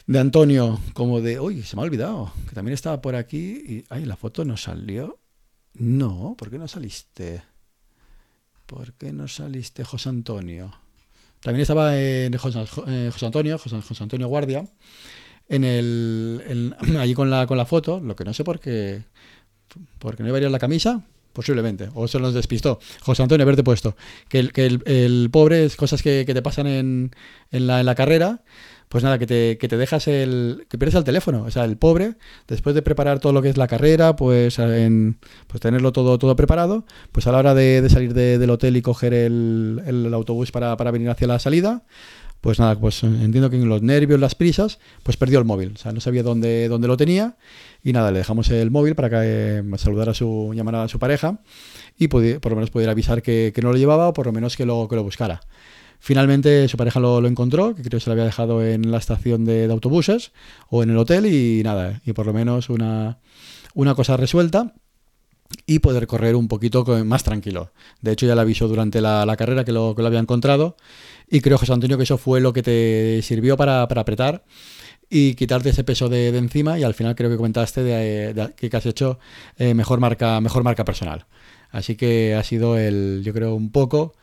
de 0.07 0.19
Antonio 0.19 0.79
como 0.93 1.21
de... 1.21 1.39
Uy, 1.39 1.63
se 1.63 1.75
me 1.75 1.81
ha 1.81 1.85
olvidado, 1.85 2.31
que 2.47 2.55
también 2.55 2.73
estaba 2.73 3.01
por 3.01 3.15
aquí. 3.15 3.85
Ay, 3.89 4.05
la 4.05 4.15
foto 4.15 4.45
no 4.45 4.57
salió. 4.57 5.19
No, 5.73 6.35
¿por 6.37 6.49
qué 6.49 6.57
no 6.57 6.67
saliste? 6.67 7.43
¿Por 8.65 8.93
qué 8.93 9.13
no 9.13 9.27
saliste, 9.27 9.83
José 9.83 10.09
Antonio? 10.09 10.73
También 11.41 11.61
estaba 11.61 11.97
en 11.97 12.35
José, 12.37 12.65
eh, 12.87 13.09
José 13.11 13.25
Antonio, 13.25 13.57
José, 13.57 13.81
José 13.81 14.03
Antonio 14.03 14.27
Guardia 14.27 14.65
en 15.49 15.63
el, 15.63 16.75
allí 16.97 17.13
con 17.13 17.29
la, 17.29 17.47
con 17.47 17.57
la 17.57 17.65
foto, 17.65 17.99
lo 17.99 18.15
que 18.15 18.23
no 18.23 18.33
sé 18.33 18.43
por 18.43 18.59
qué, 18.59 19.01
porque 19.97 20.23
no 20.23 20.29
iba 20.29 20.37
a 20.37 20.41
ir 20.41 20.49
la 20.49 20.59
camisa, 20.59 21.03
posiblemente, 21.33 21.89
o 21.93 22.07
se 22.07 22.19
nos 22.19 22.33
despistó. 22.33 22.79
José 23.01 23.23
Antonio, 23.23 23.43
haberte 23.43 23.63
puesto, 23.63 23.95
que 24.29 24.39
el, 24.39 24.53
que 24.53 24.65
el, 24.65 24.81
el 24.85 25.29
pobre 25.31 25.65
es 25.65 25.75
cosas 25.75 26.01
que, 26.01 26.23
que 26.25 26.33
te 26.33 26.41
pasan 26.41 26.67
en, 26.67 27.11
en, 27.51 27.67
la, 27.67 27.79
en 27.79 27.85
la 27.85 27.95
carrera, 27.95 28.41
pues 28.89 29.03
nada, 29.03 29.19
que 29.19 29.27
te, 29.27 29.59
que 29.59 29.67
te 29.67 29.77
dejas 29.77 30.07
el. 30.07 30.65
que 30.67 30.79
pierdes 30.79 30.95
el 30.95 31.03
teléfono. 31.03 31.43
O 31.43 31.51
sea, 31.51 31.63
el 31.63 31.77
pobre, 31.77 32.15
después 32.47 32.73
de 32.73 32.81
preparar 32.81 33.19
todo 33.19 33.33
lo 33.33 33.43
que 33.43 33.49
es 33.49 33.55
la 33.55 33.67
carrera, 33.67 34.15
pues 34.15 34.57
en, 34.57 35.19
pues 35.45 35.61
tenerlo 35.61 35.91
todo, 35.91 36.17
todo 36.17 36.35
preparado, 36.35 36.85
pues 37.11 37.27
a 37.27 37.31
la 37.31 37.37
hora 37.37 37.53
de, 37.53 37.83
de 37.83 37.89
salir 37.91 38.15
de, 38.15 38.39
del 38.39 38.49
hotel 38.49 38.75
y 38.77 38.81
coger 38.81 39.13
el, 39.13 39.83
el 39.85 40.11
autobús 40.11 40.51
para, 40.51 40.75
para 40.75 40.89
venir 40.89 41.07
hacia 41.11 41.27
la 41.27 41.37
salida, 41.37 41.83
pues 42.41 42.59
nada, 42.59 42.79
pues 42.79 43.03
entiendo 43.03 43.49
que 43.49 43.57
en 43.57 43.67
los 43.67 43.81
nervios, 43.81 44.19
las 44.19 44.35
prisas, 44.35 44.79
pues 45.03 45.17
perdió 45.17 45.39
el 45.39 45.45
móvil. 45.45 45.73
O 45.75 45.77
sea, 45.77 45.91
no 45.91 45.99
sabía 45.99 46.23
dónde, 46.23 46.69
dónde 46.69 46.87
lo 46.87 46.95
tenía. 46.95 47.35
Y 47.83 47.91
nada, 47.91 48.11
le 48.11 48.19
dejamos 48.19 48.49
el 48.49 48.71
móvil 48.71 48.95
para 48.95 49.09
que 49.09 49.17
eh, 49.19 49.63
saludara 49.77 50.11
a 50.11 50.13
su, 50.13 50.51
llamar 50.55 50.75
a 50.75 50.87
su 50.87 50.99
pareja 50.99 51.39
y 51.97 52.07
por 52.07 52.21
lo 52.23 52.55
menos 52.55 52.71
pudiera 52.71 52.93
avisar 52.93 53.21
que, 53.21 53.53
no 53.61 53.71
lo 53.71 53.77
llevaba 53.77 54.07
o 54.07 54.13
por 54.13 54.25
lo 54.25 54.31
menos 54.31 54.55
que 54.55 54.65
lo, 54.65 54.87
que 54.87 54.95
lo 54.95 55.03
buscara. 55.03 55.41
Finalmente 55.99 56.69
su 56.69 56.77
pareja 56.77 57.01
lo, 57.01 57.25
encontró, 57.27 57.75
que 57.75 57.83
creo 57.83 57.99
que 57.99 58.03
se 58.03 58.09
lo 58.09 58.13
había 58.13 58.23
dejado 58.23 58.65
en 58.65 58.89
la 58.89 58.97
estación 58.97 59.43
de, 59.43 59.65
autobuses 59.65 60.31
o 60.69 60.81
en 60.81 60.91
el 60.91 60.97
hotel 60.97 61.25
y 61.25 61.61
nada, 61.61 62.01
y 62.05 62.13
por 62.13 62.25
lo 62.25 62.33
menos 62.33 62.69
una, 62.69 63.19
una 63.73 63.95
cosa 63.95 64.15
resuelta 64.15 64.73
y 65.65 65.79
poder 65.79 66.07
correr 66.07 66.35
un 66.35 66.47
poquito 66.47 66.83
más 67.05 67.23
tranquilo. 67.23 67.71
De 68.01 68.11
hecho, 68.11 68.25
ya 68.25 68.35
le 68.35 68.41
avisó 68.41 68.67
durante 68.67 69.01
la, 69.01 69.35
carrera 69.37 69.63
que 69.63 69.71
lo, 69.71 69.95
había 69.97 70.19
encontrado 70.19 70.75
y 71.29 71.41
creo, 71.41 71.57
José 71.57 71.73
Antonio, 71.73 71.97
que 71.97 72.03
eso 72.03 72.17
fue 72.17 72.41
lo 72.41 72.53
que 72.53 72.63
te 72.63 73.21
sirvió 73.23 73.57
para, 73.57 73.83
apretar 73.83 74.43
y 75.09 75.35
quitarte 75.35 75.69
ese 75.69 75.83
peso 75.83 76.09
de, 76.09 76.29
encima 76.29 76.77
y 76.79 76.83
al 76.83 76.93
final 76.93 77.15
creo 77.15 77.29
que 77.29 77.37
comentaste 77.37 77.83
de, 77.83 78.53
que 78.55 78.75
has 78.75 78.85
hecho 78.85 79.19
eh, 79.57 79.73
mejor, 79.73 79.99
marca, 79.99 80.39
mejor 80.41 80.63
marca 80.63 80.85
personal. 80.85 81.25
Así 81.71 81.95
que 81.95 82.35
ha 82.35 82.43
sido 82.43 82.77
el, 82.77 83.21
yo 83.23 83.33
creo, 83.33 83.53
un 83.55 83.71
poco 83.71 84.13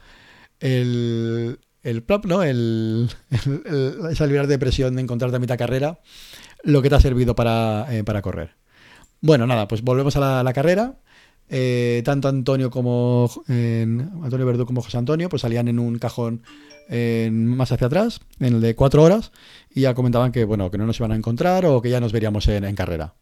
el, 0.61 1.59
el 1.83 2.03
plop, 2.03 2.27
¿no? 2.27 2.43
El, 2.43 3.09
libertad 3.31 4.49
de 4.49 4.59
presión 4.59 4.97
de 4.97 5.03
encontrarte 5.03 5.37
a 5.37 5.41
mitad 5.41 5.59
carrera, 5.59 6.01
lo 6.65 6.83
que 6.83 6.89
te 6.89 6.97
ha 6.97 7.01
servido 7.01 7.35
para, 7.37 7.87
eh, 7.91 8.05
para 8.05 8.23
correr. 8.23 8.57
Bueno, 9.21 9.47
nada, 9.47 9.67
pues 9.69 9.83
volvemos 9.83 10.17
a 10.17 10.43
la 10.43 10.53
carrera. 10.53 10.97
Eh, 11.49 12.03
tanto 12.05 12.29
Antonio 12.29 12.71
como 12.71 13.31
Antonio 13.47 14.47
Verdú 14.47 14.67
como 14.67 14.83
José 14.83 14.99
Antonio 14.99 15.29
pues 15.29 15.43
salían 15.43 15.69
en 15.69 15.79
un 15.79 15.99
cajón 15.99 16.43
más 17.31 17.73
hacia 17.73 17.89
atrás, 17.89 18.21
en 18.39 18.55
el 18.55 18.61
de 18.61 18.77
cuatro 18.77 19.03
horas, 19.03 19.33
y 19.75 19.83
ya 19.83 19.95
comentaban 19.95 20.31
que 20.31 20.45
bueno, 20.45 20.71
que 20.71 20.79
no 20.79 20.87
nos 20.87 20.99
iban 21.01 21.13
a 21.13 21.17
encontrar 21.17 21.67
o 21.67 21.83
que 21.83 21.91
ya 21.91 22.01
nos 22.01 22.13
veríamos 22.13 22.47
en, 22.49 22.75
carrera. 22.77 23.15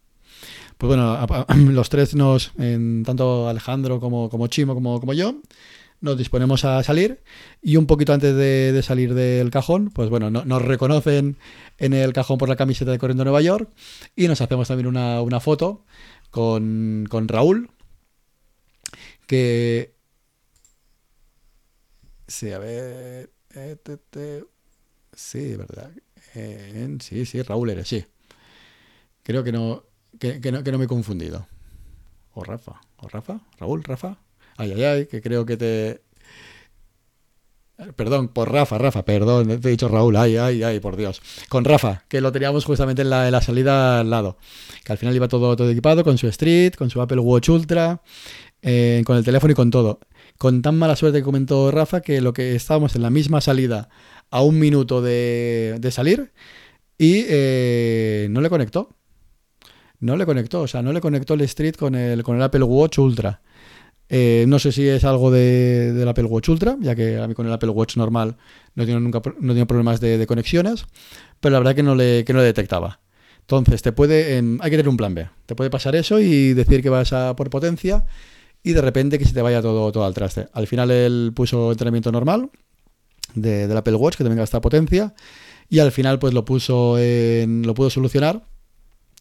Pues 0.76 0.88
bueno, 0.88 1.18
los 1.70 1.88
tres 1.88 2.14
nos, 2.14 2.52
tanto 2.54 3.48
Alejandro 3.48 4.00
como, 4.00 4.28
como 4.28 4.48
Chimo 4.48 4.74
como, 4.74 5.00
como 5.00 5.14
yo, 5.14 5.36
nos 6.04 6.18
disponemos 6.18 6.64
a 6.66 6.82
salir 6.82 7.20
y 7.62 7.76
un 7.76 7.86
poquito 7.86 8.12
antes 8.12 8.36
de, 8.36 8.80
salir 8.82 9.14
del 9.14 9.50
cajón, 9.50 9.90
pues 9.90 10.10
bueno, 10.10 10.30
nos 10.30 10.62
reconocen 10.62 11.38
en 11.78 11.94
el 11.94 12.12
cajón 12.12 12.36
por 12.36 12.48
la 12.48 12.56
camiseta 12.56 12.90
de 12.90 12.98
Corriendo 12.98 13.24
Nueva 13.24 13.40
York 13.40 13.70
y 14.14 14.28
nos 14.28 14.40
hacemos 14.42 14.68
también 14.68 14.86
una, 14.86 15.22
una 15.22 15.40
foto 15.40 15.82
con, 16.30 17.06
con 17.08 17.26
Raúl, 17.26 17.70
que... 19.26 19.94
Sí, 22.26 22.52
a 22.52 22.58
ver... 22.58 23.30
Eh, 23.54 23.76
sí, 25.14 25.56
verdad. 25.56 25.90
sí, 27.00 27.26
sí, 27.26 27.42
Raúl 27.42 27.70
eres, 27.70 27.88
sí. 27.88 28.04
Creo 29.22 29.44
que 29.44 29.52
no, 29.52 29.84
que, 30.18 30.40
no, 30.50 30.64
que 30.64 30.72
no 30.72 30.78
me 30.78 30.84
he 30.84 30.88
confundido. 30.88 31.46
O 32.32 32.42
Rafa. 32.42 32.80
¿O 32.98 33.08
Rafa? 33.08 33.40
¿Raúl? 33.58 33.84
¿Rafa? 33.84 34.18
Ay, 34.56 34.72
ay, 34.72 34.82
ay, 34.84 35.06
que 35.06 35.20
creo 35.20 35.46
que 35.46 35.56
te... 35.56 36.02
Perdón, 37.96 38.28
por 38.28 38.52
Rafa, 38.52 38.78
Rafa, 38.78 39.04
perdón, 39.04 39.48
te 39.60 39.68
he 39.68 39.70
dicho 39.72 39.88
Raúl, 39.88 40.14
ay, 40.16 40.36
ay, 40.36 40.62
ay, 40.62 40.78
por 40.78 40.96
Dios. 40.96 41.20
Con 41.48 41.64
Rafa, 41.64 42.04
que 42.06 42.20
lo 42.20 42.30
teníamos 42.30 42.64
justamente 42.64 43.02
en 43.02 43.10
la, 43.10 43.40
salida 43.42 44.00
al 44.00 44.10
lado. 44.10 44.38
Que 44.84 44.92
al 44.92 44.98
final 44.98 45.14
iba 45.14 45.26
todo, 45.26 45.56
todo 45.56 45.68
equipado 45.68 46.04
con 46.04 46.16
su 46.16 46.28
Street, 46.28 46.74
con 46.74 46.88
su 46.88 47.02
Apple 47.02 47.18
Watch 47.18 47.48
Ultra, 47.48 48.00
eh, 48.66 49.02
con 49.04 49.18
el 49.18 49.24
teléfono 49.24 49.52
y 49.52 49.54
con 49.54 49.70
todo. 49.70 50.00
Con 50.38 50.62
tan 50.62 50.78
mala 50.78 50.96
suerte 50.96 51.18
que 51.18 51.24
comentó 51.24 51.70
Rafa 51.70 52.00
que 52.00 52.22
lo 52.22 52.32
que 52.32 52.54
estábamos 52.54 52.96
en 52.96 53.02
la 53.02 53.10
misma 53.10 53.42
salida 53.42 53.90
a 54.30 54.40
un 54.40 54.58
minuto 54.58 55.02
de, 55.02 55.78
salir 55.92 56.32
y 56.96 57.26
eh, 57.28 58.26
no 58.30 58.40
le 58.40 58.48
conectó. 58.48 58.88
No 60.00 60.16
le 60.16 60.24
conectó, 60.24 60.62
o 60.62 60.66
sea, 60.66 60.80
no 60.80 60.94
le 60.94 61.02
conectó 61.02 61.34
el 61.34 61.42
Street 61.42 61.74
con 61.76 61.94
el, 61.94 62.22
con 62.22 62.36
el 62.36 62.42
Apple 62.42 62.62
Watch 62.62 62.98
Ultra. 62.98 63.42
Eh, 64.08 64.46
no 64.48 64.58
sé 64.58 64.72
si 64.72 64.88
es 64.88 65.04
algo 65.04 65.30
de, 65.30 65.92
del 65.92 66.08
Apple 66.08 66.24
Watch 66.24 66.48
Ultra, 66.48 66.76
ya 66.80 66.94
que 66.94 67.18
a 67.18 67.28
mí 67.28 67.34
con 67.34 67.46
el 67.46 67.52
Apple 67.52 67.70
Watch 67.70 67.98
normal 67.98 68.36
no 68.74 68.84
tiene 68.86 69.00
nunca 69.00 69.20
no 69.40 69.52
tiene 69.52 69.66
problemas 69.66 70.00
de, 70.00 70.26
conexiones, 70.26 70.86
pero 71.40 71.52
la 71.52 71.58
verdad 71.58 71.74
que 71.74 71.82
no 71.82 71.94
le, 71.94 72.24
que 72.24 72.32
no 72.32 72.38
le 72.38 72.46
detectaba. 72.46 73.00
Entonces, 73.40 73.82
te 73.82 73.92
puede, 73.92 74.36
hay 74.36 74.70
que 74.70 74.76
tener 74.76 74.88
un 74.88 74.96
plan 74.96 75.14
B. 75.14 75.28
Te 75.44 75.54
puede 75.54 75.68
pasar 75.68 75.94
eso 75.96 76.18
y 76.18 76.54
decir 76.54 76.82
que 76.82 76.88
vas 76.88 77.12
a 77.12 77.36
por 77.36 77.50
potencia 77.50 78.04
y 78.64 78.72
de 78.72 78.80
repente 78.80 79.18
que 79.18 79.24
se 79.24 79.32
te 79.32 79.42
vaya 79.42 79.62
todo, 79.62 79.92
todo 79.92 80.04
al 80.04 80.14
traste. 80.14 80.48
Al 80.52 80.66
final 80.66 80.90
él 80.90 81.32
puso 81.36 81.70
entrenamiento 81.70 82.10
normal 82.10 82.50
de, 83.34 83.68
del 83.68 83.76
Apple 83.76 83.94
Watch 83.94 84.16
que 84.16 84.24
también 84.24 84.38
gasta 84.38 84.60
potencia 84.60 85.14
y 85.68 85.78
al 85.78 85.92
final 85.92 86.18
pues 86.18 86.34
lo 86.34 86.44
puso 86.44 86.98
en, 86.98 87.62
lo 87.66 87.74
pudo 87.74 87.90
solucionar 87.90 88.42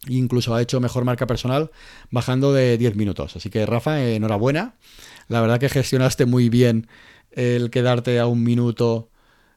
incluso 0.08 0.54
ha 0.54 0.62
hecho 0.62 0.80
mejor 0.80 1.06
marca 1.06 1.28
personal 1.28 1.72
bajando 2.12 2.54
de 2.54 2.78
10 2.78 2.96
minutos. 2.96 3.36
Así 3.36 3.50
que 3.50 3.66
Rafa, 3.66 4.04
enhorabuena. 4.04 4.76
La 5.28 5.42
verdad 5.42 5.60
que 5.60 5.70
gestionaste 5.70 6.26
muy 6.26 6.50
bien 6.50 6.88
el 7.32 7.70
quedarte 7.70 8.20
a 8.20 8.28
un 8.28 8.44
minuto 8.44 9.10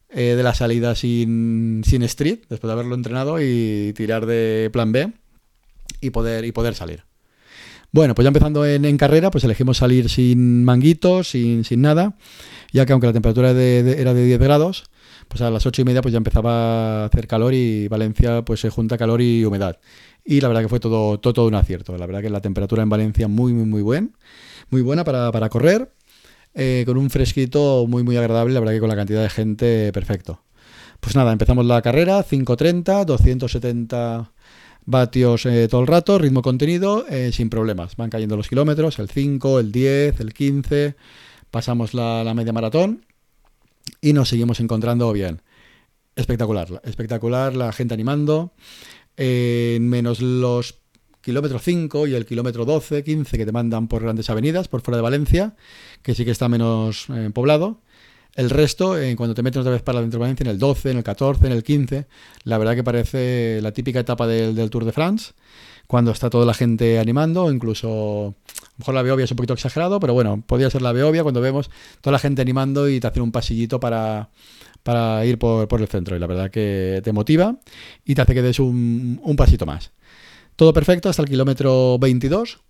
eh, 0.08 0.34
de 0.36 0.42
la 0.42 0.54
salida 0.54 0.94
sin, 0.94 1.82
sin 1.84 2.02
street, 2.02 2.44
después 2.48 2.68
de 2.68 2.72
haberlo 2.72 2.94
entrenado, 2.94 3.40
y 3.40 3.92
tirar 3.94 4.26
de 4.26 4.70
plan 4.72 4.92
B 4.92 5.12
y 6.00 6.10
poder, 6.10 6.44
y 6.44 6.52
poder 6.52 6.74
salir. 6.74 7.04
Bueno, 7.92 8.14
pues 8.14 8.24
ya 8.24 8.28
empezando 8.28 8.66
en, 8.66 8.96
carrera, 8.98 9.30
pues 9.30 9.44
elegimos 9.44 9.78
salir 9.78 10.08
sin 10.10 10.64
manguitos, 10.64 11.30
sin, 11.30 11.64
sin 11.64 11.80
nada, 11.80 12.16
ya 12.72 12.84
que 12.84 12.92
aunque 12.92 13.06
la 13.06 13.12
temperatura 13.12 13.50
era 13.50 14.14
de 14.14 14.24
10 14.24 14.38
grados, 14.38 14.84
pues 15.28 15.40
a 15.42 15.50
las 15.50 15.66
8 15.66 15.82
y 15.82 15.84
media 15.84 16.02
pues 16.02 16.12
ya 16.12 16.18
empezaba 16.18 17.02
a 17.02 17.04
hacer 17.06 17.26
calor 17.26 17.54
y 17.54 17.88
Valencia 17.88 18.44
pues 18.44 18.60
se 18.60 18.70
junta 18.70 18.98
calor 18.98 19.20
y 19.20 19.44
humedad. 19.44 19.78
Y 20.24 20.40
la 20.40 20.48
verdad 20.48 20.62
que 20.62 20.68
fue 20.68 20.80
todo, 20.80 21.20
todo, 21.20 21.46
un 21.46 21.54
acierto. 21.54 21.96
La 21.96 22.06
verdad 22.06 22.20
que 22.20 22.30
la 22.30 22.40
temperatura 22.40 22.82
en 22.82 22.88
Valencia 22.88 23.28
muy, 23.28 23.52
muy, 23.52 23.64
muy, 23.66 23.82
buen, 23.82 24.16
muy 24.70 24.82
buena 24.82 25.04
para, 25.04 25.30
para 25.30 25.48
correr, 25.48 25.92
eh, 26.54 26.82
con 26.86 26.96
un 26.96 27.10
fresquito 27.10 27.86
muy, 27.88 28.02
muy 28.02 28.16
agradable, 28.16 28.54
la 28.54 28.60
verdad 28.60 28.74
que 28.74 28.80
con 28.80 28.88
la 28.88 28.96
cantidad 28.96 29.22
de 29.22 29.30
gente 29.30 29.92
perfecto. 29.92 30.42
Pues 31.00 31.14
nada, 31.14 31.32
empezamos 31.32 31.66
la 31.66 31.82
carrera, 31.82 32.24
5.30, 32.24 33.04
270 33.04 34.32
vatios 34.86 35.44
eh, 35.46 35.68
todo 35.68 35.82
el 35.82 35.86
rato, 35.86 36.18
ritmo 36.18 36.40
contenido, 36.40 37.06
eh, 37.08 37.32
sin 37.32 37.50
problemas. 37.50 37.96
Van 37.96 38.08
cayendo 38.08 38.36
los 38.36 38.48
kilómetros, 38.48 38.98
el 38.98 39.10
5, 39.10 39.60
el 39.60 39.72
10, 39.72 40.20
el 40.20 40.32
15, 40.32 40.94
pasamos 41.50 41.92
la, 41.92 42.32
media 42.34 42.52
maratón 42.52 43.04
y 44.00 44.12
nos 44.12 44.28
seguimos 44.30 44.60
encontrando 44.60 45.12
bien. 45.12 45.42
Espectacular, 46.14 46.80
espectacular, 46.84 47.54
la 47.54 47.72
gente 47.72 47.92
animando, 47.92 48.52
eh, 49.18 49.76
menos 49.82 50.22
los 50.22 50.78
kilómetros 51.20 51.62
5 51.62 52.06
y 52.06 52.14
el 52.14 52.24
kilómetro 52.24 52.64
12, 52.64 53.02
15 53.02 53.36
que 53.36 53.44
te 53.44 53.52
mandan 53.52 53.88
por 53.88 54.02
grandes 54.02 54.30
avenidas, 54.30 54.68
por 54.68 54.80
fuera 54.80 54.96
de 54.96 55.02
Valencia, 55.02 55.56
que 56.02 56.14
sí 56.14 56.24
que 56.24 56.30
está 56.30 56.48
menos 56.48 57.08
poblado. 57.34 57.82
El 58.36 58.50
resto, 58.50 58.98
eh, 58.98 59.16
cuando 59.16 59.34
te 59.34 59.42
metes 59.42 59.60
otra 59.60 59.72
vez 59.72 59.80
para 59.80 60.02
dentro 60.02 60.18
de 60.18 60.20
Valencia, 60.20 60.44
en 60.44 60.50
el 60.50 60.58
12, 60.58 60.90
en 60.90 60.98
el 60.98 61.02
14, 61.02 61.46
en 61.46 61.52
el 61.52 61.64
15, 61.64 62.06
la 62.44 62.58
verdad 62.58 62.74
que 62.74 62.84
parece 62.84 63.60
la 63.62 63.72
típica 63.72 63.98
etapa 63.98 64.26
del, 64.26 64.68
Tour 64.68 64.84
de 64.84 64.92
France, 64.92 65.32
cuando 65.86 66.10
está 66.10 66.28
toda 66.28 66.44
la 66.44 66.52
gente 66.52 66.98
animando, 66.98 67.50
incluso, 67.50 68.34
a 68.36 68.60
lo 68.60 68.78
mejor 68.78 68.94
la 68.94 69.02
Beovia 69.02 69.24
es 69.24 69.30
un 69.30 69.38
poquito 69.38 69.54
exagerado, 69.54 69.98
pero 70.00 70.12
bueno, 70.12 70.44
podría 70.46 70.68
ser 70.68 70.82
la 70.82 70.92
Beovia 70.92 71.22
cuando 71.22 71.40
vemos 71.40 71.70
toda 72.02 72.12
la 72.12 72.18
gente 72.18 72.42
animando 72.42 72.90
y 72.90 73.00
te 73.00 73.06
hacen 73.06 73.22
un 73.22 73.32
pasillito 73.32 73.80
para, 73.80 74.28
para 74.82 75.24
ir 75.24 75.38
por, 75.38 75.80
el 75.80 75.88
centro. 75.88 76.14
Y 76.14 76.18
la 76.18 76.26
verdad 76.26 76.50
que 76.50 77.00
te 77.02 77.12
motiva 77.12 77.56
y 78.04 78.14
te 78.14 78.20
hace 78.20 78.34
que 78.34 78.42
des 78.42 78.58
un, 78.60 79.18
un 79.24 79.36
pasito 79.36 79.64
más. 79.64 79.92
Todo 80.56 80.74
perfecto 80.74 81.08
hasta 81.08 81.22
el 81.22 81.28
kilómetro 81.28 81.98
22, 81.98 82.60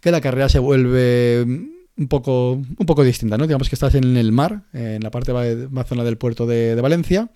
que 0.00 0.10
la 0.10 0.20
carrera 0.20 0.48
se 0.48 0.58
vuelve 0.58 1.46
un 1.96 2.08
poco, 2.08 2.52
un 2.52 2.86
poco 2.86 3.04
distinta, 3.04 3.36
¿no? 3.36 3.46
Digamos 3.46 3.68
que 3.68 3.74
estás 3.74 3.94
en 3.94 4.16
el 4.16 4.32
mar, 4.32 4.62
en 4.72 5.02
la 5.02 5.10
parte 5.10 5.32
más 5.70 5.86
zona 5.86 6.04
del 6.04 6.16
puerto 6.16 6.46
de, 6.46 6.80
Valencia, 6.80 7.30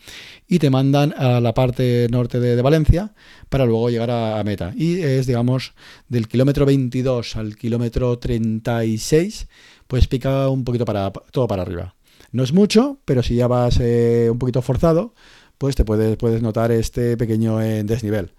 y 0.48 0.58
te 0.58 0.70
mandan 0.70 1.14
a 1.16 1.40
la 1.40 1.52
parte 1.54 2.06
norte 2.10 2.40
de, 2.40 2.60
Valencia 2.62 3.12
para 3.48 3.66
luego 3.66 3.90
llegar 3.90 4.10
a, 4.10 4.42
meta. 4.44 4.72
Y 4.76 5.00
es, 5.00 5.26
digamos, 5.26 5.74
del 6.08 6.26
kilómetro 6.28 6.64
22 6.64 7.36
al 7.36 7.56
kilómetro 7.56 8.18
36, 8.18 9.48
pues 9.86 10.06
pica 10.08 10.48
un 10.48 10.64
poquito 10.64 10.84
para 10.84 11.10
todo 11.10 11.46
para 11.46 11.62
arriba. 11.62 11.94
No 12.32 12.42
es 12.42 12.52
mucho, 12.52 12.98
pero 13.04 13.22
si 13.22 13.36
ya 13.36 13.46
vas 13.46 13.78
eh, 13.80 14.28
un 14.30 14.38
poquito 14.38 14.62
forzado, 14.62 15.14
pues 15.58 15.76
te 15.76 15.84
puedes, 15.84 16.16
puedes 16.16 16.42
notar 16.42 16.72
este 16.72 17.16
pequeño 17.16 17.60
eh, 17.62 17.84
desnivel. 17.84 18.32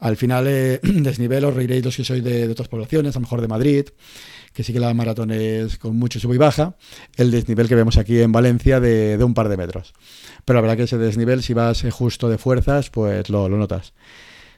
Al 0.00 0.16
final, 0.16 0.46
eh, 0.48 0.80
reiréis 0.82 1.84
los 1.84 1.96
que 1.96 2.04
sois 2.04 2.24
de, 2.24 2.48
otras 2.48 2.68
poblaciones, 2.68 3.14
a 3.14 3.18
lo 3.18 3.22
mejor 3.22 3.42
de 3.42 3.48
Madrid, 3.48 3.84
que 4.52 4.64
sí 4.64 4.72
que 4.72 4.80
la 4.80 4.92
maratón 4.94 5.30
es 5.30 5.76
con 5.76 5.96
mucho 5.96 6.18
sub 6.18 6.32
y 6.32 6.38
baja, 6.38 6.76
el 7.16 7.30
desnivel 7.30 7.68
que 7.68 7.74
vemos 7.74 7.98
aquí 7.98 8.20
en 8.20 8.32
Valencia 8.32 8.80
de, 8.80 9.22
un 9.22 9.34
par 9.34 9.48
de 9.48 9.58
metros. 9.58 9.92
Pero 10.44 10.56
la 10.56 10.62
verdad 10.62 10.76
que 10.78 10.82
ese 10.84 10.98
desnivel, 10.98 11.42
si 11.42 11.52
vas 11.52 11.84
eh, 11.84 11.90
justo 11.90 12.28
de 12.28 12.38
fuerzas, 12.38 12.88
pues 12.90 13.28
lo, 13.28 13.48
notas. 13.50 13.92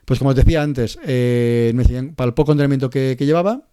Pues 0.05 0.19
como 0.19 0.31
os 0.31 0.35
decía 0.35 0.63
antes, 0.63 0.97
eh, 1.05 1.73
para 2.15 2.27
el 2.29 2.33
poco 2.33 2.53
entrenamiento 2.53 2.89
que, 2.89 3.15
llevaba, 3.19 3.67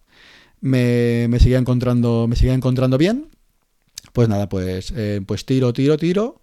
me, 0.59 1.27
seguía 1.39 1.57
encontrando, 1.57 2.27
me 2.27 2.35
seguía 2.35 2.53
encontrando 2.53 2.97
bien. 2.97 3.29
Pues 4.13 4.27
nada, 4.27 4.49
pues, 4.49 4.93
eh, 4.95 5.21
pues 5.25 5.45
tiro, 5.45 5.71
tiro, 5.71 5.97
tiro 5.97 6.41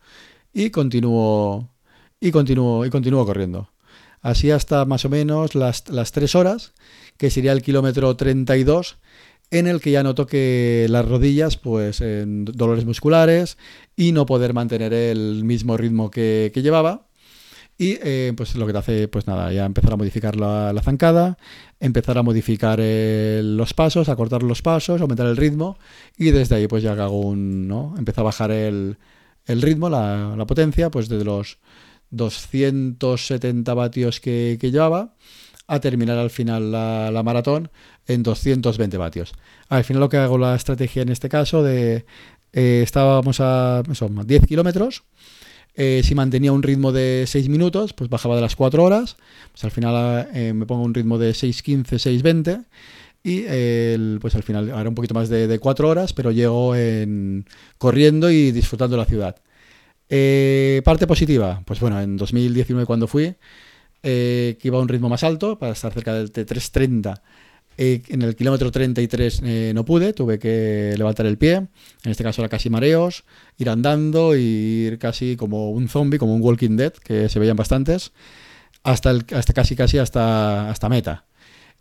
y 0.54 0.70
continúo, 0.70 1.70
y 2.18 2.30
continúo, 2.30 2.86
y 2.86 2.90
continúo 2.90 3.26
corriendo. 3.26 3.68
Así 4.20 4.50
hasta 4.50 4.84
más 4.84 5.04
o 5.04 5.08
menos 5.08 5.54
las, 5.54 5.88
las 5.88 6.12
3 6.12 6.34
horas, 6.34 6.72
que 7.16 7.30
sería 7.30 7.52
el 7.52 7.62
kilómetro 7.62 8.16
32, 8.16 8.98
en 9.50 9.66
el 9.66 9.80
que 9.80 9.90
ya 9.90 10.02
noto 10.02 10.26
que 10.26 10.86
las 10.90 11.06
rodillas, 11.06 11.56
pues 11.56 12.00
en 12.00 12.44
dolores 12.44 12.84
musculares 12.84 13.56
y 13.96 14.12
no 14.12 14.26
poder 14.26 14.52
mantener 14.52 14.92
el 14.92 15.44
mismo 15.44 15.76
ritmo 15.76 16.10
que, 16.10 16.52
llevaba. 16.54 17.06
Y 17.80 17.96
eh, 18.02 18.32
pues 18.36 18.56
lo 18.56 18.66
que 18.66 18.72
te 18.72 18.78
hace, 18.78 19.08
pues 19.08 19.28
nada, 19.28 19.52
ya 19.52 19.64
empezar 19.64 19.92
a 19.92 19.96
modificar 19.96 20.34
la, 20.34 20.74
zancada, 20.82 21.38
empezar 21.78 22.18
a 22.18 22.24
modificar 22.24 22.80
eh, 22.82 23.40
los 23.44 23.72
pasos, 23.72 24.08
a 24.08 24.16
cortar 24.16 24.42
los 24.42 24.62
pasos, 24.62 25.00
aumentar 25.00 25.28
el 25.28 25.36
ritmo 25.36 25.78
y 26.16 26.32
desde 26.32 26.56
ahí 26.56 26.66
pues 26.66 26.82
ya 26.82 26.92
hago 26.92 27.20
un, 27.20 27.68
¿no? 27.68 27.94
A 28.16 28.22
bajar 28.22 28.50
el, 28.50 28.98
el 29.46 29.62
ritmo, 29.62 29.88
la, 29.88 30.34
la, 30.36 30.44
potencia, 30.44 30.90
pues 30.90 31.08
desde 31.08 31.24
los 31.24 31.58
270 32.10 33.74
vatios 33.74 34.20
que, 34.20 34.58
llevaba 34.60 35.14
a 35.66 35.80
terminar 35.80 36.18
al 36.18 36.30
final 36.30 36.72
la, 36.72 37.22
maratón 37.24 37.70
en 38.06 38.22
220 38.22 38.96
vatios. 38.96 39.32
Al 39.68 39.84
final 39.84 40.00
lo 40.00 40.08
que 40.08 40.16
hago 40.16 40.38
la 40.38 40.54
estrategia 40.54 41.02
en 41.02 41.10
este 41.10 41.28
caso 41.28 41.62
de 41.62 42.06
eh, 42.52 42.80
estábamos 42.82 43.40
a 43.40 43.82
10 43.84 44.46
kilómetros. 44.46 45.04
Eh, 45.74 46.00
si 46.02 46.14
mantenía 46.14 46.52
un 46.52 46.62
ritmo 46.62 46.90
de 46.90 47.24
6 47.26 47.48
minutos, 47.48 47.92
pues 47.92 48.10
bajaba 48.10 48.34
de 48.34 48.40
las 48.40 48.56
4 48.56 48.82
horas. 48.82 49.16
Pues 49.52 49.64
al 49.64 49.70
final 49.70 50.28
eh, 50.34 50.52
me 50.54 50.66
pongo 50.66 50.82
un 50.82 50.94
ritmo 50.94 51.18
de 51.18 51.30
6.15, 51.32 51.98
6.20. 52.22 52.64
Y 53.24 53.42
pues 54.20 54.34
al 54.36 54.42
final 54.42 54.72
haré 54.72 54.88
un 54.88 54.94
poquito 54.94 55.12
más 55.12 55.28
de, 55.28 55.48
de 55.48 55.58
4 55.58 55.88
horas, 55.88 56.14
pero 56.14 56.30
llego 56.30 56.74
en, 56.74 57.44
corriendo 57.76 58.30
y 58.30 58.52
disfrutando 58.52 58.96
la 58.96 59.04
ciudad. 59.04 59.36
Eh, 60.10 60.80
parte 60.84 61.06
positiva, 61.06 61.62
pues 61.66 61.80
bueno, 61.80 62.00
en 62.00 62.16
2019 62.16 62.86
cuando 62.86 63.06
fui, 63.06 63.34
eh, 64.02 64.56
que 64.60 64.68
iba 64.68 64.78
a 64.78 64.80
un 64.80 64.88
ritmo 64.88 65.08
más 65.08 65.22
alto, 65.22 65.58
para 65.58 65.72
estar 65.72 65.92
cerca 65.92 66.14
del 66.14 66.32
T330, 66.32 67.20
eh, 67.76 68.02
en 68.08 68.22
el 68.22 68.34
kilómetro 68.34 68.70
33 68.70 69.42
no 69.74 69.84
pude, 69.84 70.12
tuve 70.12 70.38
que 70.38 70.94
levantar 70.96 71.26
el 71.26 71.38
pie, 71.38 71.54
en 71.54 72.10
este 72.10 72.24
caso 72.24 72.42
era 72.42 72.48
casi 72.48 72.70
mareos, 72.70 73.24
ir 73.58 73.70
andando 73.70 74.34
y 74.36 74.40
ir 74.40 74.98
casi 74.98 75.36
como 75.36 75.70
un 75.70 75.88
zombie, 75.88 76.18
como 76.18 76.34
un 76.34 76.42
Walking 76.42 76.76
Dead, 76.76 76.92
que 76.92 77.28
se 77.28 77.38
veían 77.38 77.56
bastantes, 77.56 78.12
hasta, 78.82 79.10
el, 79.10 79.24
hasta 79.32 79.52
casi 79.52 79.76
casi 79.76 79.98
hasta, 79.98 80.70
hasta 80.70 80.88
meta. 80.88 81.26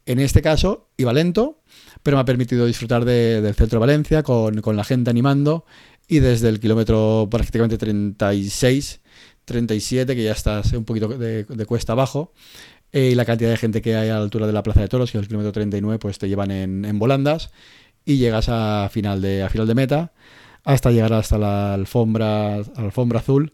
En 0.05 0.19
este 0.19 0.41
caso 0.41 0.89
iba 0.97 1.11
lento, 1.11 1.61
pero 2.01 2.15
me 2.15 2.21
ha 2.21 2.25
permitido 2.25 2.65
disfrutar 2.65 3.03
del 3.03 3.53
centro 3.55 3.77
de 3.77 3.85
Valencia 3.85 4.23
con, 4.23 4.61
con 4.61 4.77
la 4.77 4.85
gente 4.85 5.09
animando 5.09 5.65
y 6.07 6.19
desde 6.19 6.49
el 6.49 6.59
kilómetro 6.59 7.27
prácticamente 7.29 7.77
36, 7.77 9.01
37, 9.45 10.15
que 10.15 10.23
ya 10.23 10.31
estás 10.31 10.71
un 10.73 10.85
poquito 10.85 11.07
de, 11.09 11.65
cuesta 11.65 11.93
abajo, 11.93 12.33
eh, 12.91 13.09
y 13.11 13.15
la 13.15 13.25
cantidad 13.25 13.49
de 13.49 13.57
gente 13.57 13.81
que 13.81 13.95
hay 13.95 14.09
a 14.09 14.15
la 14.15 14.21
altura 14.21 14.47
de 14.47 14.53
la 14.53 14.63
Plaza 14.63 14.81
de 14.81 14.87
Toros, 14.87 15.09
es 15.09 15.15
el 15.15 15.27
kilómetro 15.27 15.51
39, 15.51 15.99
pues 15.99 16.17
te 16.17 16.29
llevan 16.29 16.51
en, 16.51 16.99
volandas 16.99 17.51
y 18.05 18.17
llegas 18.17 18.47
a 18.49 18.89
final 18.91 19.21
de, 19.21 19.43
a 19.43 19.49
final 19.49 19.67
de 19.67 19.75
meta 19.75 20.13
hasta 20.63 20.91
llegar 20.91 21.13
hasta 21.13 21.37
la 21.37 21.73
alfombra, 21.73 22.55
alfombra 22.55 23.19
azul 23.19 23.53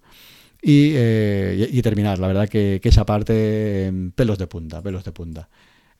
eh, 0.61 1.69
y, 1.71 1.81
terminar. 1.81 2.19
La 2.19 2.27
verdad 2.27 2.49
que, 2.49 2.79
que 2.81 2.89
esa 2.89 3.05
parte, 3.05 3.91
pelos 4.15 4.37
de 4.37 4.47
punta, 4.47 4.81
pelos 4.81 5.03
de 5.03 5.11
punta 5.11 5.49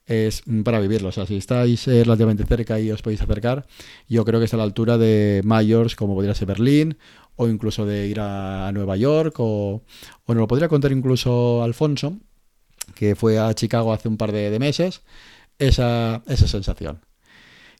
es 0.06 0.42
para 0.64 0.80
vivirlo. 0.80 1.08
O 1.08 1.12
sea, 1.12 1.26
si 1.26 1.36
estáis 1.36 1.86
eh, 1.88 2.04
relativamente 2.04 2.44
cerca 2.44 2.78
y 2.80 2.90
os 2.90 3.02
podéis 3.02 3.22
acercar, 3.22 3.66
yo 4.08 4.24
creo 4.24 4.40
que 4.40 4.46
es 4.46 4.54
a 4.54 4.56
la 4.56 4.64
altura 4.64 4.98
de 4.98 5.40
mayores 5.44 5.96
como 5.96 6.14
podría 6.14 6.34
ser 6.34 6.48
Berlín 6.48 6.98
o 7.36 7.48
incluso 7.48 7.86
de 7.86 8.06
ir 8.06 8.20
a, 8.20 8.70
Nueva 8.72 8.96
York 8.96 9.34
o, 9.38 9.82
o 10.26 10.34
nos 10.34 10.40
lo 10.40 10.48
podría 10.48 10.68
contar 10.68 10.92
incluso 10.92 11.62
Alfonso, 11.62 12.18
que 12.94 13.14
fue 13.16 13.38
a 13.38 13.52
Chicago 13.54 13.92
hace 13.92 14.08
un 14.08 14.16
par 14.16 14.32
de, 14.32 14.56
meses, 14.58 15.02
esa, 15.58 16.22
esa 16.26 16.48
sensación. 16.48 17.00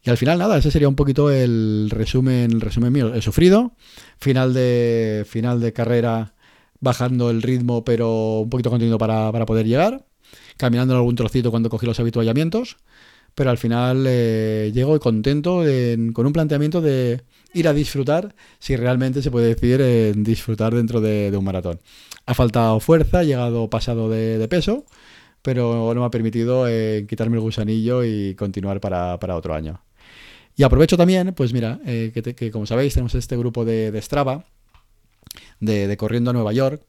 Y 0.02 0.10
al 0.10 0.18
final, 0.18 0.38
nada, 0.38 0.58
ese 0.58 0.70
sería 0.70 0.88
un 0.88 0.96
poquito 0.96 1.30
el 1.30 1.88
resumen, 1.90 2.52
el 2.52 2.60
resumen 2.60 2.92
mío. 2.92 3.14
He 3.14 3.22
sufrido, 3.22 3.72
final 4.18 4.52
de, 4.52 5.24
final 5.26 5.60
de 5.60 5.72
carrera 5.72 6.34
bajando 6.80 7.30
el 7.30 7.40
ritmo, 7.40 7.84
pero 7.84 8.40
un 8.40 8.50
poquito 8.50 8.68
contenido 8.68 8.98
para, 8.98 9.32
para 9.32 9.46
poder 9.46 9.66
llegar 9.66 10.04
caminando 10.56 10.94
en 10.94 10.98
algún 10.98 11.16
trocito 11.16 11.50
cuando 11.50 11.68
cogí 11.68 11.86
los 11.86 12.00
habituallamientos, 12.00 12.76
pero 13.34 13.50
al 13.50 13.58
final 13.58 14.04
eh, 14.06 14.70
llego 14.72 14.98
contento 15.00 15.64
con 16.12 16.26
un 16.26 16.32
planteamiento 16.32 16.80
de 16.80 17.22
ir 17.52 17.68
a 17.68 17.72
disfrutar, 17.72 18.34
si 18.58 18.76
realmente 18.76 19.22
se 19.22 19.30
puede 19.30 19.54
decir 19.54 20.14
disfrutar 20.16 20.74
dentro 20.74 21.00
de, 21.00 21.32
un 21.36 21.44
maratón. 21.44 21.80
Ha 22.26 22.34
faltado 22.34 22.80
fuerza, 22.80 23.22
he 23.22 23.26
llegado 23.26 23.68
pasado 23.70 24.08
de, 24.08 24.46
peso, 24.48 24.84
pero 25.42 25.92
no 25.94 26.00
me 26.00 26.06
ha 26.06 26.10
permitido 26.10 26.68
eh, 26.68 27.06
quitarme 27.08 27.36
el 27.36 27.42
gusanillo 27.42 28.04
y 28.04 28.34
continuar 28.34 28.80
para, 28.80 29.16
otro 29.36 29.54
año. 29.54 29.80
Y 30.56 30.62
aprovecho 30.62 30.96
también, 30.96 31.34
pues 31.34 31.52
mira, 31.52 31.80
eh, 31.84 32.12
que, 32.14 32.50
como 32.50 32.66
sabéis 32.66 32.94
tenemos 32.94 33.14
este 33.14 33.36
grupo 33.36 33.64
de, 33.64 33.90
de 33.90 34.02
Strava, 34.02 34.44
de, 35.64 35.96
Corriendo 35.96 36.30
a 36.30 36.32
Nueva 36.32 36.52
York, 36.52 36.82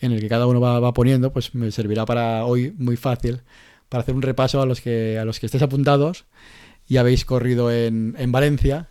en 0.00 0.12
el 0.12 0.20
que 0.20 0.28
cada 0.28 0.46
uno 0.46 0.60
va, 0.60 0.92
poniendo, 0.92 1.32
pues 1.32 1.54
me 1.54 1.70
servirá 1.70 2.04
para 2.04 2.44
hoy 2.44 2.74
muy 2.76 2.96
fácil, 2.96 3.42
para 3.88 4.02
hacer 4.02 4.14
un 4.14 4.22
repaso 4.22 4.60
a 4.60 4.66
los 4.66 4.80
que, 4.80 5.18
a 5.18 5.24
los 5.24 5.38
que 5.38 5.46
estéis 5.46 5.62
apuntados 5.62 6.24
y 6.88 6.96
habéis 6.96 7.24
corrido 7.24 7.70
en, 7.70 8.14
Valencia 8.32 8.88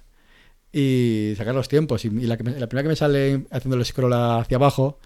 y 0.72 1.34
sacar 1.38 1.54
los 1.54 1.68
tiempos. 1.68 2.06
Y, 2.06 2.10
la, 2.10 2.38
primera 2.38 2.84
que 2.84 2.90
me 2.90 2.96
sale 2.96 3.46
haciendo 3.52 3.78
el 3.78 3.86
scroll 3.86 4.14
hacia 4.14 4.58
abajo 4.58 5.00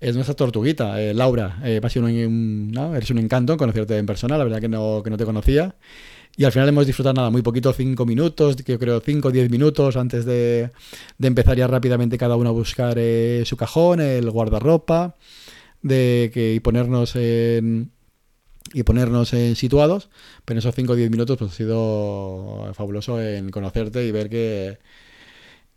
es 0.00 0.14
nuestra 0.14 0.34
tortuguita, 0.34 1.00
eh, 1.00 1.14
Laura. 1.14 1.60
Eh, 1.64 1.80
un, 1.96 2.72
eres 2.94 3.10
un 3.10 3.18
encanto 3.18 3.56
conocerte 3.56 3.96
en 3.96 4.06
persona, 4.06 4.36
la 4.36 4.44
verdad 4.44 4.60
que 4.60 4.68
no, 4.68 5.02
que 5.02 5.10
no 5.10 5.16
te 5.16 5.24
conocía. 5.24 5.76
Y 6.36 6.44
al 6.44 6.52
final 6.52 6.68
hemos 6.68 6.86
disfrutado 6.86 7.14
nada, 7.14 7.30
muy 7.30 7.42
poquito, 7.42 7.72
cinco 7.72 8.06
minutos, 8.06 8.56
yo 8.56 8.78
creo 8.78 9.00
cinco 9.00 9.28
o 9.28 9.30
diez 9.30 9.50
minutos 9.50 9.96
antes 9.96 10.24
de, 10.24 10.70
empezar 11.20 11.56
ya 11.56 11.68
rápidamente 11.68 12.18
cada 12.18 12.36
uno 12.36 12.50
a 12.50 12.52
buscar 12.52 12.96
eh, 12.98 13.44
su 13.46 13.56
cajón, 13.56 14.00
el 14.00 14.28
guardarropa, 14.30 15.14
de 15.82 16.30
que, 16.34 16.54
y 16.54 16.60
ponernos 16.60 17.14
en 17.16 17.92
y 18.72 18.82
ponernos 18.82 19.32
en 19.34 19.54
situados, 19.56 20.08
pero 20.44 20.56
en 20.56 20.58
esos 20.58 20.74
5 20.74 20.92
o 20.92 20.96
10 20.96 21.10
minutos 21.10 21.38
pues, 21.38 21.52
ha 21.52 21.54
sido 21.54 22.72
fabuloso 22.74 23.22
en 23.22 23.50
conocerte 23.50 24.04
y 24.04 24.10
ver 24.10 24.28
que, 24.28 24.78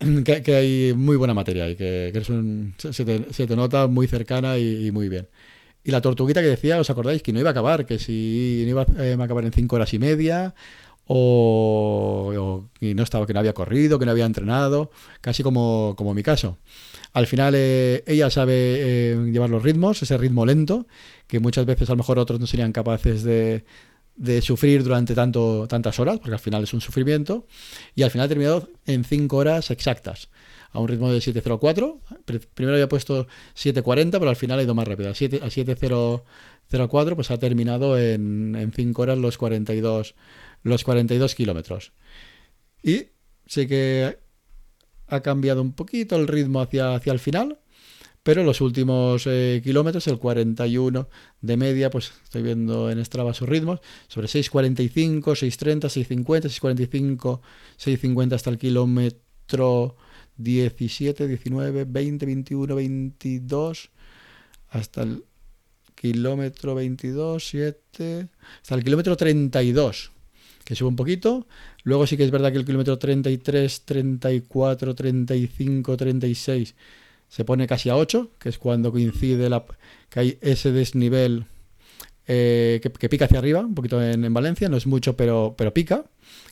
que, 0.24 0.54
hay 0.56 0.94
muy 0.94 1.16
buena 1.16 1.34
materia 1.34 1.68
y 1.70 1.76
que, 1.76 2.12
se, 2.90 3.46
te, 3.46 3.56
nota 3.56 3.86
muy 3.86 4.08
cercana 4.08 4.58
y 4.58 4.90
muy 4.90 5.08
bien. 5.08 5.28
Y 5.88 5.90
la 5.90 6.02
tortuguita 6.02 6.42
que 6.42 6.48
decía, 6.48 6.78
¿os 6.78 6.90
acordáis? 6.90 7.22
Que 7.22 7.32
no 7.32 7.40
iba 7.40 7.48
a 7.48 7.52
acabar, 7.52 7.86
que 7.86 7.98
si 7.98 8.60
no 8.66 8.68
iba 8.68 8.86
eh, 8.98 9.16
a 9.18 9.24
acabar 9.24 9.42
en 9.46 9.52
cinco 9.52 9.76
horas 9.76 9.94
y 9.94 9.98
media, 9.98 10.54
o, 11.06 12.66
y 12.78 12.92
no 12.92 13.02
estaba, 13.02 13.26
que 13.26 13.32
no 13.32 13.40
había 13.40 13.54
corrido, 13.54 13.98
que 13.98 14.04
no 14.04 14.10
había 14.10 14.26
entrenado, 14.26 14.90
casi 15.22 15.42
como, 15.42 15.94
como 15.96 16.12
mi 16.12 16.22
caso. 16.22 16.58
Al 17.14 17.26
final 17.26 17.54
eh, 17.56 18.04
ella 18.06 18.28
sabe 18.28 18.52
eh, 18.54 19.30
llevar 19.32 19.48
los 19.48 19.62
ritmos, 19.62 20.02
ese 20.02 20.18
ritmo 20.18 20.44
lento, 20.44 20.86
que 21.26 21.40
muchas 21.40 21.64
veces 21.64 21.88
a 21.88 21.92
lo 21.92 21.96
mejor 21.96 22.18
otros 22.18 22.38
no 22.38 22.46
serían 22.46 22.72
capaces 22.72 23.22
de, 23.22 23.64
de 24.18 24.42
sufrir 24.42 24.82
durante 24.82 25.14
tanto, 25.14 25.66
tantas 25.68 25.98
horas, 25.98 26.18
porque 26.18 26.34
al 26.34 26.40
final 26.40 26.64
es 26.64 26.74
un 26.74 26.80
sufrimiento, 26.80 27.46
y 27.94 28.02
al 28.02 28.10
final 28.10 28.26
ha 28.26 28.28
terminado 28.28 28.68
en 28.84 29.04
cinco 29.04 29.38
horas 29.38 29.70
exactas 29.70 30.28
a 30.72 30.80
un 30.80 30.88
ritmo 30.88 31.10
de 31.10 31.18
7.04. 31.18 31.98
Primero 32.54 32.74
había 32.74 32.88
puesto 32.88 33.26
7.40, 33.56 34.12
pero 34.12 34.28
al 34.28 34.36
final 34.36 34.58
ha 34.58 34.62
ido 34.62 34.74
más 34.74 34.86
rápido. 34.86 35.08
A 35.08 35.14
7.004 35.14 37.14
pues 37.14 37.30
ha 37.30 37.38
terminado 37.38 37.98
en, 37.98 38.54
en 38.54 38.72
5 38.72 39.02
horas 39.02 39.18
los 39.18 39.38
42, 39.38 40.14
los 40.62 40.84
42 40.84 41.34
kilómetros. 41.34 41.92
Y 42.82 43.06
sí 43.46 43.66
que 43.66 44.18
ha 45.06 45.20
cambiado 45.20 45.62
un 45.62 45.72
poquito 45.72 46.16
el 46.16 46.28
ritmo 46.28 46.60
hacia, 46.60 46.94
hacia 46.94 47.12
el 47.12 47.18
final, 47.18 47.58
pero 48.28 48.44
los 48.44 48.60
últimos 48.60 49.26
eh, 49.26 49.62
kilómetros, 49.64 50.06
el 50.06 50.18
41 50.18 51.08
de 51.40 51.56
media, 51.56 51.88
pues 51.88 52.12
estoy 52.24 52.42
viendo 52.42 52.90
en 52.90 53.02
Strava 53.02 53.32
sus 53.32 53.48
ritmos, 53.48 53.80
sobre 54.06 54.28
6.45, 54.28 55.22
6.30, 55.22 56.26
6.50, 56.26 56.42
6.45, 56.50 57.40
6.50 57.78 58.34
hasta 58.34 58.50
el 58.50 58.58
kilómetro 58.58 59.96
17, 60.36 61.26
19, 61.26 61.84
20, 61.86 62.26
21, 62.26 62.74
22, 62.74 63.90
hasta 64.68 65.02
el 65.04 65.24
kilómetro 65.94 66.74
22, 66.74 67.48
7, 67.48 68.28
hasta 68.60 68.74
el 68.74 68.84
kilómetro 68.84 69.16
32, 69.16 70.12
que 70.66 70.74
sube 70.74 70.88
un 70.90 70.96
poquito. 70.96 71.46
Luego 71.82 72.06
sí 72.06 72.18
que 72.18 72.24
es 72.24 72.30
verdad 72.30 72.52
que 72.52 72.58
el 72.58 72.66
kilómetro 72.66 72.98
33, 72.98 73.86
34, 73.86 74.94
35, 74.94 75.96
36 75.96 76.74
se 77.28 77.44
pone 77.44 77.66
casi 77.66 77.90
a 77.90 77.96
8, 77.96 78.30
que 78.38 78.48
es 78.48 78.58
cuando 78.58 78.90
coincide 78.90 79.48
la, 79.48 79.64
que 80.08 80.20
hay 80.20 80.38
ese 80.40 80.72
desnivel 80.72 81.46
eh, 82.30 82.80
que, 82.82 83.08
pica 83.08 83.24
hacia 83.24 83.38
arriba, 83.38 83.60
un 83.60 83.74
poquito 83.74 84.02
en, 84.02 84.32
Valencia, 84.34 84.68
no 84.68 84.76
es 84.76 84.86
mucho, 84.86 85.16
pero, 85.16 85.54
pero 85.56 85.72
pica, 85.72 86.04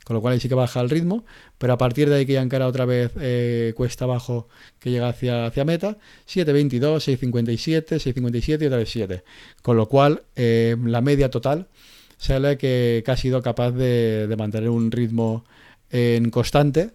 con 0.04 0.14
lo 0.14 0.22
cual 0.22 0.34
ahí 0.34 0.40
sí 0.40 0.48
que 0.48 0.54
baja 0.54 0.80
el 0.80 0.88
ritmo, 0.88 1.26
pero 1.58 1.74
a 1.74 1.78
partir 1.78 2.08
de 2.08 2.16
ahí 2.16 2.26
que 2.26 2.32
ya 2.32 2.42
encara 2.42 2.66
otra 2.66 2.86
vez 2.86 3.12
eh, 3.20 3.74
cuesta 3.76 4.04
abajo 4.04 4.48
que 4.78 4.90
llega 4.90 5.08
hacia, 5.08 5.46
hacia 5.46 5.66
meta, 5.66 5.98
7.22, 6.26 7.18
6.57, 7.18 8.14
6.57 8.14 8.62
y 8.62 8.66
otra 8.66 8.78
vez 8.78 8.90
7, 8.90 9.22
con 9.60 9.76
lo 9.76 9.86
cual 9.86 10.22
eh, 10.34 10.76
la 10.82 11.02
media 11.02 11.30
total 11.30 11.68
sale 12.16 12.56
que, 12.56 13.02
que 13.04 13.10
ha 13.10 13.16
sido 13.18 13.42
capaz 13.42 13.72
de 13.72 14.34
mantener 14.38 14.70
un 14.70 14.90
ritmo 14.90 15.44
en 15.90 16.30
constante 16.30 16.92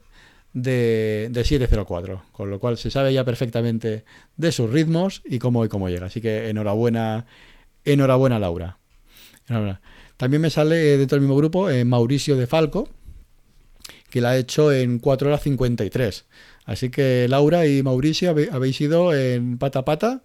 de, 0.54 1.30
de 1.32 1.42
7.04, 1.42 2.22
con 2.32 2.50
lo 2.50 2.60
cual 2.60 2.78
se 2.78 2.92
sabe 2.92 3.14
ya 3.14 3.24
perfectamente 3.24 4.04
de 4.38 4.52
sus 4.52 4.70
ritmos 4.70 5.22
y 5.26 5.40
cómo 5.40 5.66
y 5.66 5.70
cómo 5.70 5.90
llega. 5.90 6.08
Así 6.08 6.22
que 6.22 6.50
enhorabuena, 6.50 7.26
enhorabuena 7.86 8.40
Laura. 8.40 8.78
También 10.18 10.42
me 10.42 10.50
sale 10.50 10.98
dentro 10.98 11.16
del 11.16 11.22
mismo 11.22 11.36
grupo 11.36 11.70
eh, 11.70 11.84
Mauricio 11.84 12.38
de 12.38 12.48
Falco, 12.48 12.90
que 14.10 14.22
la 14.22 14.32
ha 14.32 14.38
hecho 14.38 14.72
en 14.72 15.00
4 15.00 15.28
horas 15.28 15.42
53. 15.42 16.26
Así 16.66 16.90
que 16.90 17.28
Laura 17.28 17.66
y 17.66 17.82
Mauricio 17.82 18.30
habéis 18.30 18.80
ido 18.82 19.14
en 19.14 19.58
pata 19.58 19.80
a 19.80 19.86
pata, 19.86 20.22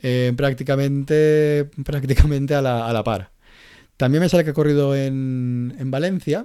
eh, 0.00 0.32
prácticamente, 0.36 1.68
prácticamente 1.84 2.54
a 2.54 2.62
la, 2.62 2.86
a 2.86 2.92
la, 2.92 3.02
par. 3.02 3.30
También 3.96 4.22
me 4.22 4.28
sale 4.28 4.44
que 4.44 4.50
ha 4.50 4.54
corrido 4.54 4.94
en, 4.94 5.74
en 5.78 5.90
Valencia, 5.90 6.44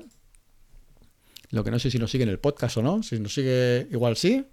lo 1.51 1.63
que 1.63 1.71
no 1.71 1.79
sé 1.79 1.91
si 1.91 1.99
nos 1.99 2.09
sigue 2.09 2.23
en 2.23 2.29
el 2.29 2.39
podcast 2.39 2.77
o 2.77 2.81
no. 2.81 3.03
Si 3.03 3.19
nos 3.19 3.33
sigue, 3.33 3.87
igual 3.91 4.15
sí. 4.15 4.45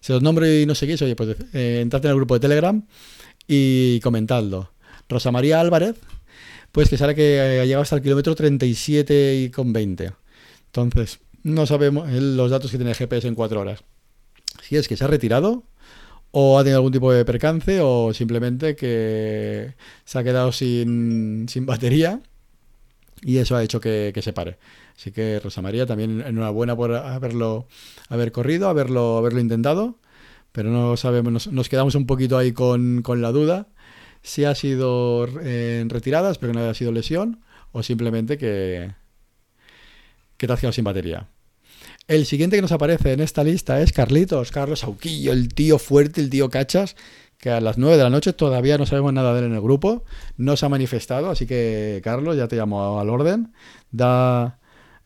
Si 0.00 0.12
os 0.12 0.22
nombro 0.22 0.50
y 0.50 0.66
no 0.66 0.74
seguís, 0.74 1.00
oye, 1.02 1.14
pues 1.14 1.36
eh, 1.52 1.80
entrad 1.82 2.04
en 2.04 2.10
el 2.10 2.16
grupo 2.16 2.34
de 2.34 2.40
Telegram 2.40 2.82
y 3.46 4.00
comentadlo. 4.00 4.72
Rosa 5.08 5.30
María 5.30 5.60
Álvarez, 5.60 5.96
pues 6.72 6.88
que 6.88 6.96
sale 6.96 7.14
que 7.14 7.40
ha 7.40 7.64
llegado 7.64 7.82
hasta 7.82 7.96
el 7.96 8.02
kilómetro 8.02 8.34
37 8.34 9.36
y 9.36 9.50
con 9.50 9.72
20. 9.72 10.12
Entonces, 10.66 11.20
no 11.42 11.66
sabemos 11.66 12.10
los 12.10 12.50
datos 12.50 12.70
que 12.70 12.78
tiene 12.78 12.90
el 12.90 12.96
GPS 12.96 13.28
en 13.28 13.34
4 13.34 13.60
horas. 13.60 13.84
Si 14.62 14.76
es 14.76 14.88
que 14.88 14.96
se 14.96 15.04
ha 15.04 15.08
retirado, 15.08 15.62
o 16.30 16.58
ha 16.58 16.64
tenido 16.64 16.78
algún 16.78 16.92
tipo 16.92 17.12
de 17.12 17.24
percance, 17.24 17.80
o 17.82 18.12
simplemente 18.14 18.74
que 18.76 19.74
se 20.04 20.18
ha 20.18 20.24
quedado 20.24 20.52
sin, 20.52 21.46
sin 21.48 21.66
batería 21.66 22.20
y 23.22 23.38
eso 23.38 23.56
ha 23.56 23.62
hecho 23.62 23.80
que, 23.80 24.12
se 24.22 24.32
pare. 24.32 24.58
Así 24.96 25.10
que 25.10 25.40
Rosa 25.40 25.62
María, 25.62 25.86
también 25.86 26.22
enhorabuena 26.26 26.76
por 26.76 26.94
haberlo 26.94 27.66
haber 28.08 28.32
corrido, 28.32 28.68
haberlo, 28.68 29.18
haberlo 29.18 29.40
intentado, 29.40 29.98
pero 30.52 30.70
no 30.70 30.96
sabemos, 30.96 31.50
nos, 31.50 31.68
quedamos 31.68 31.94
un 31.94 32.06
poquito 32.06 32.38
ahí 32.38 32.52
con, 32.52 33.02
la 33.20 33.32
duda 33.32 33.68
si 34.22 34.44
ha 34.44 34.54
sido 34.54 35.26
en 35.40 35.88
retirada, 35.88 36.30
espero 36.30 36.52
que 36.52 36.58
no 36.58 36.64
haya 36.64 36.74
sido 36.74 36.92
lesión, 36.92 37.40
o 37.72 37.82
simplemente 37.82 38.38
que, 38.38 38.92
que 40.36 40.46
te 40.46 40.52
has 40.52 40.60
quedado 40.60 40.72
sin 40.72 40.84
batería. 40.84 41.28
El 42.08 42.24
siguiente 42.24 42.56
que 42.56 42.62
nos 42.62 42.72
aparece 42.72 43.12
en 43.12 43.20
esta 43.20 43.42
lista 43.42 43.80
es 43.80 43.92
Carlitos, 43.92 44.52
Carlos 44.52 44.84
Auquillo, 44.84 45.32
el 45.32 45.52
tío 45.52 45.78
fuerte, 45.78 46.20
el 46.20 46.30
tío 46.30 46.48
cachas, 46.50 46.94
que 47.38 47.50
a 47.50 47.60
las 47.60 47.78
9 47.78 47.96
de 47.96 48.02
la 48.02 48.10
noche 48.10 48.32
todavía 48.32 48.78
no 48.78 48.86
sabemos 48.86 49.12
nada 49.12 49.32
de 49.32 49.40
él 49.40 49.44
en 49.46 49.54
el 49.54 49.60
grupo, 49.60 50.04
no 50.36 50.56
se 50.56 50.66
ha 50.66 50.68
manifestado, 50.68 51.30
así 51.30 51.46
que 51.46 52.00
Carlos, 52.02 52.36
ya 52.36 52.48
te 52.48 52.56
llamo 52.56 52.98
al 52.98 53.10
orden, 53.10 53.52
da 53.90 54.58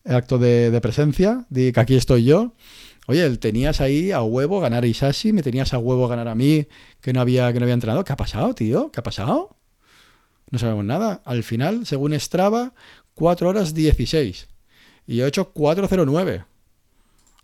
acto 0.05 0.37
de, 0.37 0.79
presencia, 0.81 1.45
di 1.49 1.71
que 1.71 1.79
aquí 1.79 1.95
estoy 1.95 2.23
yo. 2.23 2.53
Oye, 3.07 3.29
tenías 3.37 3.81
ahí 3.81 4.11
a 4.11 4.21
huevo 4.21 4.59
ganar 4.59 4.83
a 4.83 4.87
Isashi, 4.87 5.33
me 5.33 5.43
tenías 5.43 5.73
a 5.73 5.79
huevo 5.79 6.07
ganar 6.07 6.27
a 6.27 6.35
mí, 6.35 6.67
que 7.01 7.13
no 7.13 7.21
había, 7.21 7.51
que 7.51 7.59
no 7.59 7.65
había 7.65 7.73
entrenado. 7.73 8.03
¿Qué 8.03 8.13
ha 8.13 8.17
pasado, 8.17 8.53
tío? 8.53 8.91
¿Qué 8.91 8.99
ha 8.99 9.03
pasado? 9.03 9.57
No 10.49 10.59
sabemos 10.59 10.85
nada. 10.85 11.21
Al 11.25 11.43
final, 11.43 11.85
según 11.85 12.17
Strava, 12.19 12.73
4 13.15 13.49
horas 13.49 13.73
16. 13.73 14.47
Y 15.07 15.17
yo 15.17 15.25
he 15.25 15.27
hecho 15.27 15.53
4.09. 15.53 16.45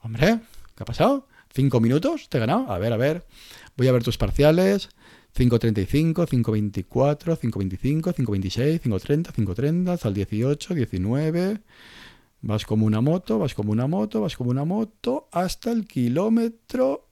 Hombre, 0.01 0.39
¿qué 0.75 0.83
ha 0.83 0.85
pasado? 0.85 1.27
¿5 1.55 1.81
minutos? 1.81 2.29
¿Te 2.29 2.37
he 2.37 2.39
ganado? 2.39 2.71
A 2.71 2.77
ver, 2.77 2.93
a 2.93 2.97
ver. 2.97 3.25
Voy 3.77 3.87
a 3.87 3.91
ver 3.91 4.03
tus 4.03 4.17
parciales. 4.17 4.89
5.35, 5.35 6.25
5.24, 6.25 7.37
5.25, 7.37 8.13
5.26, 8.15 8.81
5.30, 8.81 9.31
5.30, 9.33 9.89
hasta 9.89 10.07
el 10.07 10.13
18, 10.15 10.73
19. 10.73 11.61
Vas 12.41 12.65
como 12.65 12.87
una 12.87 13.01
moto, 13.01 13.37
vas 13.37 13.53
como 13.53 13.71
una 13.71 13.85
moto, 13.85 14.21
vas 14.21 14.35
como 14.35 14.49
una 14.49 14.65
moto, 14.65 15.27
hasta 15.31 15.71
el 15.71 15.85
kilómetro 15.85 17.07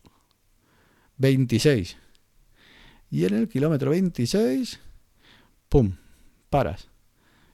26. 1.17 1.97
Y 3.11 3.25
en 3.25 3.35
el 3.35 3.47
kilómetro 3.47 3.91
26, 3.91 4.79
¡pum! 5.69 5.95
Paras. 6.49 6.87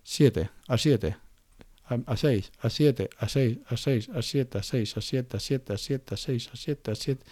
7, 0.04 0.50
a 0.68 0.78
7, 0.78 1.18
a 1.84 2.18
6, 2.18 2.52
a 2.62 2.70
7, 2.70 3.10
a 3.18 3.30
6, 3.30 3.60
a 3.68 3.78
6, 3.78 4.10
a 4.10 4.22
7, 4.22 4.58
a 4.58 4.64
6, 4.64 4.98
a 4.98 5.02
7, 5.02 5.36
a 5.36 5.40
7, 5.40 5.74
a 5.74 5.78
7, 5.78 6.14
a 6.14 6.18
6, 6.18 6.50
a 6.54 6.56
7, 6.56 6.92
a 6.92 6.96
7. 6.96 7.26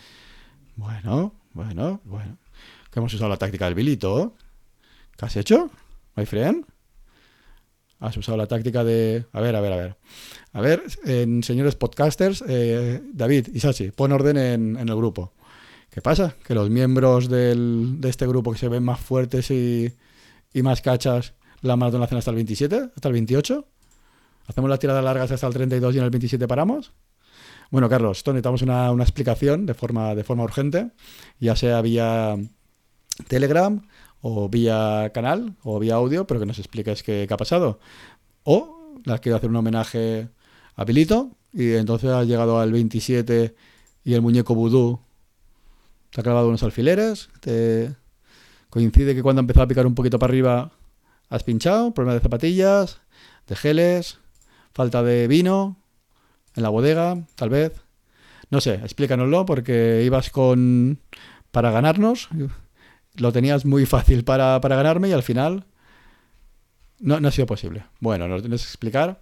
Bueno, 0.80 1.34
bueno, 1.52 2.00
bueno. 2.06 2.38
Que 2.90 3.00
hemos 3.00 3.14
usado 3.14 3.30
la 3.30 3.36
táctica 3.36 3.66
del 3.66 3.76
bilito. 3.76 4.34
¿Qué 5.18 5.26
has 5.26 5.36
hecho, 5.36 5.70
my 6.16 6.26
friend? 6.26 6.66
Has 8.00 8.16
usado 8.16 8.38
la 8.38 8.48
táctica 8.48 8.86
de... 8.86 9.26
A 9.34 9.42
ver, 9.42 9.58
a 9.58 9.60
ver, 9.60 9.74
a 9.74 9.76
ver. 9.76 9.98
A 10.54 10.62
ver, 10.62 10.84
en, 11.04 11.44
señores 11.44 11.76
podcasters, 11.76 12.46
eh, 12.48 13.02
David, 13.12 13.50
Isachi, 13.54 13.92
pon 13.92 14.14
orden 14.14 14.38
en, 14.38 14.78
el 14.78 14.96
grupo. 14.96 15.34
¿Qué 15.90 16.02
pasa? 16.02 16.34
Que 16.46 16.56
los 16.56 16.70
miembros 16.70 17.28
de 17.28 18.00
este 18.04 18.26
grupo 18.26 18.54
que 18.54 18.58
se 18.58 18.70
ven 18.70 18.84
más 18.84 19.02
fuertes 19.02 19.52
y, 19.52 19.94
y 20.54 20.62
más 20.62 20.82
cachas, 20.82 21.34
la 21.60 21.76
maratón 21.76 22.00
la 22.00 22.06
hacen 22.06 22.20
hasta 22.20 22.32
el 22.32 22.36
27, 22.36 22.92
hasta 22.96 23.10
el 23.10 23.14
28. 23.16 23.68
¿Hacemos 24.48 24.70
las 24.70 24.80
tiradas 24.80 25.04
largas 25.04 25.30
hasta 25.30 25.46
el 25.46 25.54
32 25.54 25.94
y 25.94 25.98
en 25.98 26.04
el 26.06 26.10
27 26.10 26.48
paramos? 26.48 26.94
Bueno, 27.72 27.88
Carlos, 27.88 28.18
esto 28.18 28.34
necesitamos 28.34 28.62
una, 28.64 28.92
una, 28.92 29.04
explicación 29.04 29.66
de 29.66 29.74
forma, 29.76 30.16
de 30.16 30.24
forma 30.24 30.44
urgente, 30.44 30.92
ya 31.40 31.56
sea 31.56 31.82
vía 31.82 32.36
Telegram 33.28 33.82
o 34.22 34.50
vía 34.50 35.12
canal 35.14 35.56
o 35.64 35.80
vía 35.80 35.96
audio, 35.96 36.26
pero 36.26 36.40
que 36.40 36.46
nos 36.46 36.60
expliques 36.60 37.04
qué, 37.04 37.28
ha 37.30 37.38
pasado. 37.38 37.80
O 38.44 38.96
las 39.06 39.20
quiero 39.22 39.38
hacer 39.38 39.50
un 39.50 39.56
homenaje 39.56 40.30
a 40.76 40.86
Pilito 40.86 41.32
y 41.54 41.74
entonces 41.74 42.10
has 42.10 42.28
llegado 42.28 42.60
al 42.60 42.72
27 42.72 43.56
y 44.04 44.14
el 44.14 44.22
muñeco 44.22 44.56
vudú 44.56 45.00
te 46.12 46.22
ha 46.22 46.24
clavado 46.24 46.48
unos 46.48 46.64
alfileres, 46.64 47.30
te 47.40 47.96
coincide 48.72 49.14
que 49.14 49.22
cuando 49.22 49.42
empezó 49.42 49.62
a 49.62 49.68
picar 49.68 49.86
un 49.86 49.94
poquito 49.94 50.18
para 50.18 50.32
arriba 50.32 50.72
has 51.30 51.44
pinchado, 51.44 51.94
problema 51.94 52.16
de 52.16 52.22
zapatillas, 52.22 53.02
de 53.48 53.56
geles, 53.56 54.18
falta 54.74 55.04
de 55.04 55.28
vino, 55.28 55.78
en 56.60 56.64
la 56.64 56.70
bodega, 56.70 57.18
tal 57.36 57.50
vez. 57.50 57.74
No 58.52 58.62
sé, 58.62 58.76
explícanoslo 58.76 59.46
porque 59.46 60.04
ibas 60.06 60.30
con... 60.30 61.00
para 61.52 61.72
ganarnos. 61.72 62.30
Lo 63.16 63.32
tenías 63.32 63.66
muy 63.66 63.86
fácil 63.86 64.24
para, 64.24 64.62
para 64.62 64.76
ganarme 64.76 65.10
y 65.10 65.14
al 65.14 65.24
final 65.24 65.66
no, 67.00 67.20
no, 67.20 67.28
ha 67.28 67.32
sido 67.32 67.48
posible. 67.48 67.84
Bueno, 68.00 68.28
nos 68.28 68.42
tienes 68.42 68.62
que 68.62 68.68
explicar. 68.68 69.22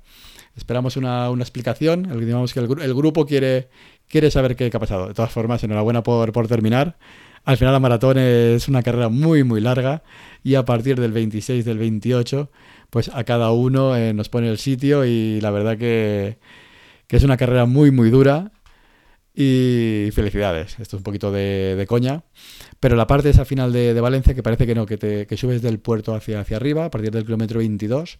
Esperamos 0.55 0.97
una, 0.97 1.29
una 1.29 1.43
explicación. 1.43 2.05
El, 2.05 2.19
digamos 2.19 2.53
que 2.53 2.59
el, 2.59 2.81
el, 2.81 2.93
grupo 2.93 3.25
quiere, 3.25 3.69
quiere 4.07 4.31
saber 4.31 4.55
qué, 4.55 4.69
qué, 4.69 4.77
ha 4.77 4.79
pasado. 4.79 5.07
De 5.07 5.13
todas 5.13 5.31
formas, 5.31 5.63
enhorabuena 5.63 6.03
por, 6.03 6.31
por 6.31 6.47
terminar. 6.47 6.97
Al 7.47 7.57
final 7.57 7.73
la 7.73 7.79
maratón 7.79 8.17
es 8.17 8.67
una 8.67 8.83
carrera 8.83 9.07
muy, 9.07 9.43
muy 9.43 9.61
larga 9.61 10.03
y 10.43 10.55
a 10.55 10.65
partir 10.65 10.99
del 10.99 11.13
26, 11.13 11.63
del 11.63 11.77
28, 11.77 12.51
pues 12.89 13.09
a 13.13 13.23
cada 13.23 13.51
uno 13.51 13.95
eh, 13.95 14.13
nos 14.13 14.27
pone 14.27 14.49
el 14.49 14.57
sitio 14.57 15.05
y 15.05 15.39
la 15.39 15.51
verdad 15.51 15.77
que 15.77 16.39
que 17.07 17.17
es 17.17 17.23
una 17.23 17.37
carrera 17.37 17.65
muy, 17.65 17.91
muy 17.91 18.09
dura. 18.09 18.51
Y 19.33 20.09
felicidades, 20.13 20.79
esto 20.79 20.95
es 20.95 20.99
un 20.99 21.03
poquito 21.03 21.31
de, 21.31 21.85
coña. 21.87 22.23
Pero 22.79 22.95
la 22.95 23.05
parte 23.05 23.29
esa 23.29 23.45
final 23.45 23.71
de, 23.71 23.93
de, 23.93 24.01
Valencia, 24.01 24.33
que 24.33 24.41
parece 24.41 24.65
que 24.65 24.73
no, 24.73 24.85
que, 24.85 24.97
te, 24.97 25.27
que 25.27 25.37
subes 25.37 25.61
del 25.61 25.79
puerto 25.79 26.15
hacia, 26.15 26.39
hacia 26.39 26.57
arriba, 26.57 26.85
a 26.85 26.89
partir 26.89 27.11
del 27.11 27.23
kilómetro 27.23 27.59
22, 27.59 28.17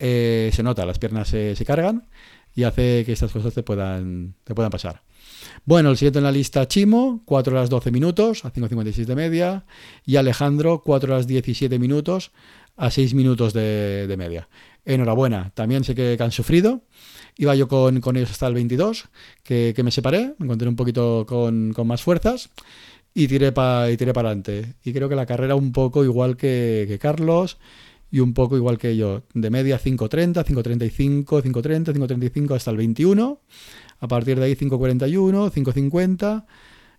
eh, 0.00 0.50
se 0.52 0.62
nota, 0.62 0.84
las 0.86 0.98
piernas 0.98 1.28
se, 1.28 1.54
se, 1.54 1.64
cargan 1.64 2.08
y 2.54 2.64
hace 2.64 3.04
que 3.04 3.12
estas 3.12 3.30
cosas 3.30 3.54
te 3.54 3.62
puedan, 3.62 4.34
te 4.42 4.54
puedan 4.54 4.70
pasar. 4.72 5.02
Bueno, 5.64 5.90
el 5.90 5.96
siguiente 5.96 6.18
en 6.18 6.24
la 6.24 6.32
lista, 6.32 6.66
Chimo, 6.66 7.22
4 7.26 7.52
horas 7.52 7.70
12 7.70 7.90
minutos, 7.90 8.44
a 8.44 8.52
5.56 8.52 9.04
de 9.04 9.14
media. 9.14 9.64
Y 10.04 10.16
Alejandro, 10.16 10.82
4 10.82 11.12
horas 11.12 11.26
17 11.26 11.78
minutos, 11.78 12.32
a 12.80 12.90
6 12.90 13.12
minutos 13.14 13.52
de, 13.52 14.06
de 14.06 14.16
media. 14.16 14.48
Enhorabuena, 14.86 15.52
también 15.54 15.84
sé 15.84 15.94
que 15.94 16.16
han 16.18 16.32
sufrido. 16.32 16.82
Iba 17.36 17.54
yo 17.54 17.68
con, 17.68 18.00
con 18.00 18.16
ellos 18.16 18.30
hasta 18.30 18.46
el 18.46 18.54
22, 18.54 19.08
que, 19.42 19.74
que, 19.76 19.82
me 19.82 19.90
separé, 19.90 20.34
me 20.38 20.46
encontré 20.46 20.66
un 20.66 20.76
poquito 20.76 21.26
con, 21.28 21.74
con 21.74 21.86
más 21.86 22.02
fuerzas 22.02 22.48
y 23.12 23.28
tiré 23.28 23.52
tiré 23.52 24.12
para 24.14 24.28
adelante. 24.30 24.74
Y 24.82 24.94
creo 24.94 25.10
que 25.10 25.14
la 25.14 25.26
carrera 25.26 25.54
un 25.56 25.72
poco 25.72 26.04
igual 26.04 26.38
que 26.38 26.98
Carlos 27.00 27.58
y 28.10 28.20
un 28.20 28.32
poco 28.32 28.56
igual 28.56 28.78
que 28.78 28.96
yo. 28.96 29.24
De 29.34 29.50
media 29.50 29.78
5.30, 29.78 30.44
5.35, 30.44 31.24
5.30, 31.24 31.94
5.35 31.94 32.56
hasta 32.56 32.70
el 32.70 32.78
21. 32.78 33.40
A 34.00 34.08
partir 34.08 34.38
de 34.38 34.46
ahí 34.46 34.54
5.41, 34.54 35.52
5.50 35.52 36.46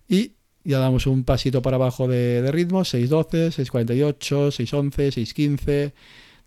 y 0.08 0.32
ya 0.64 0.78
damos 0.78 1.06
un 1.06 1.24
pasito 1.24 1.62
para 1.62 1.76
abajo 1.76 2.08
de, 2.08 2.42
de 2.42 2.52
ritmo, 2.52 2.80
6.12, 2.82 3.48
6.48, 3.50 4.16
6.11, 4.50 4.92
6.15 5.12 5.92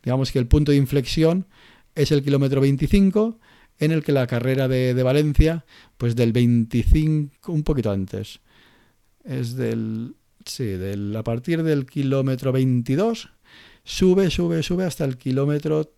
Digamos 0.05 0.31
que 0.31 0.37
el 0.37 0.47
punto 0.47 0.71
de 0.71 0.77
inflexión 0.77 1.47
es 1.95 2.11
el 2.11 2.23
kilómetro 2.23 2.61
25, 2.61 3.39
en 3.79 3.91
el 3.91 4.03
que 4.03 4.11
la 4.11 4.27
carrera 4.27 4.67
de, 4.67 4.93
Valencia, 5.01 5.65
pues 5.97 6.15
del 6.15 6.31
25, 6.31 7.51
un 7.51 7.63
poquito 7.63 7.89
antes, 7.89 8.39
es 9.23 9.55
del, 9.55 10.15
sí, 10.45 10.65
del, 10.65 11.13
a 11.15 11.23
partir 11.23 11.63
del 11.63 11.87
kilómetro 11.87 12.51
22, 12.51 13.29
sube, 13.83 14.29
sube, 14.29 14.61
sube 14.61 14.85
hasta 14.85 15.05
el 15.05 15.17
kilómetro 15.17 15.91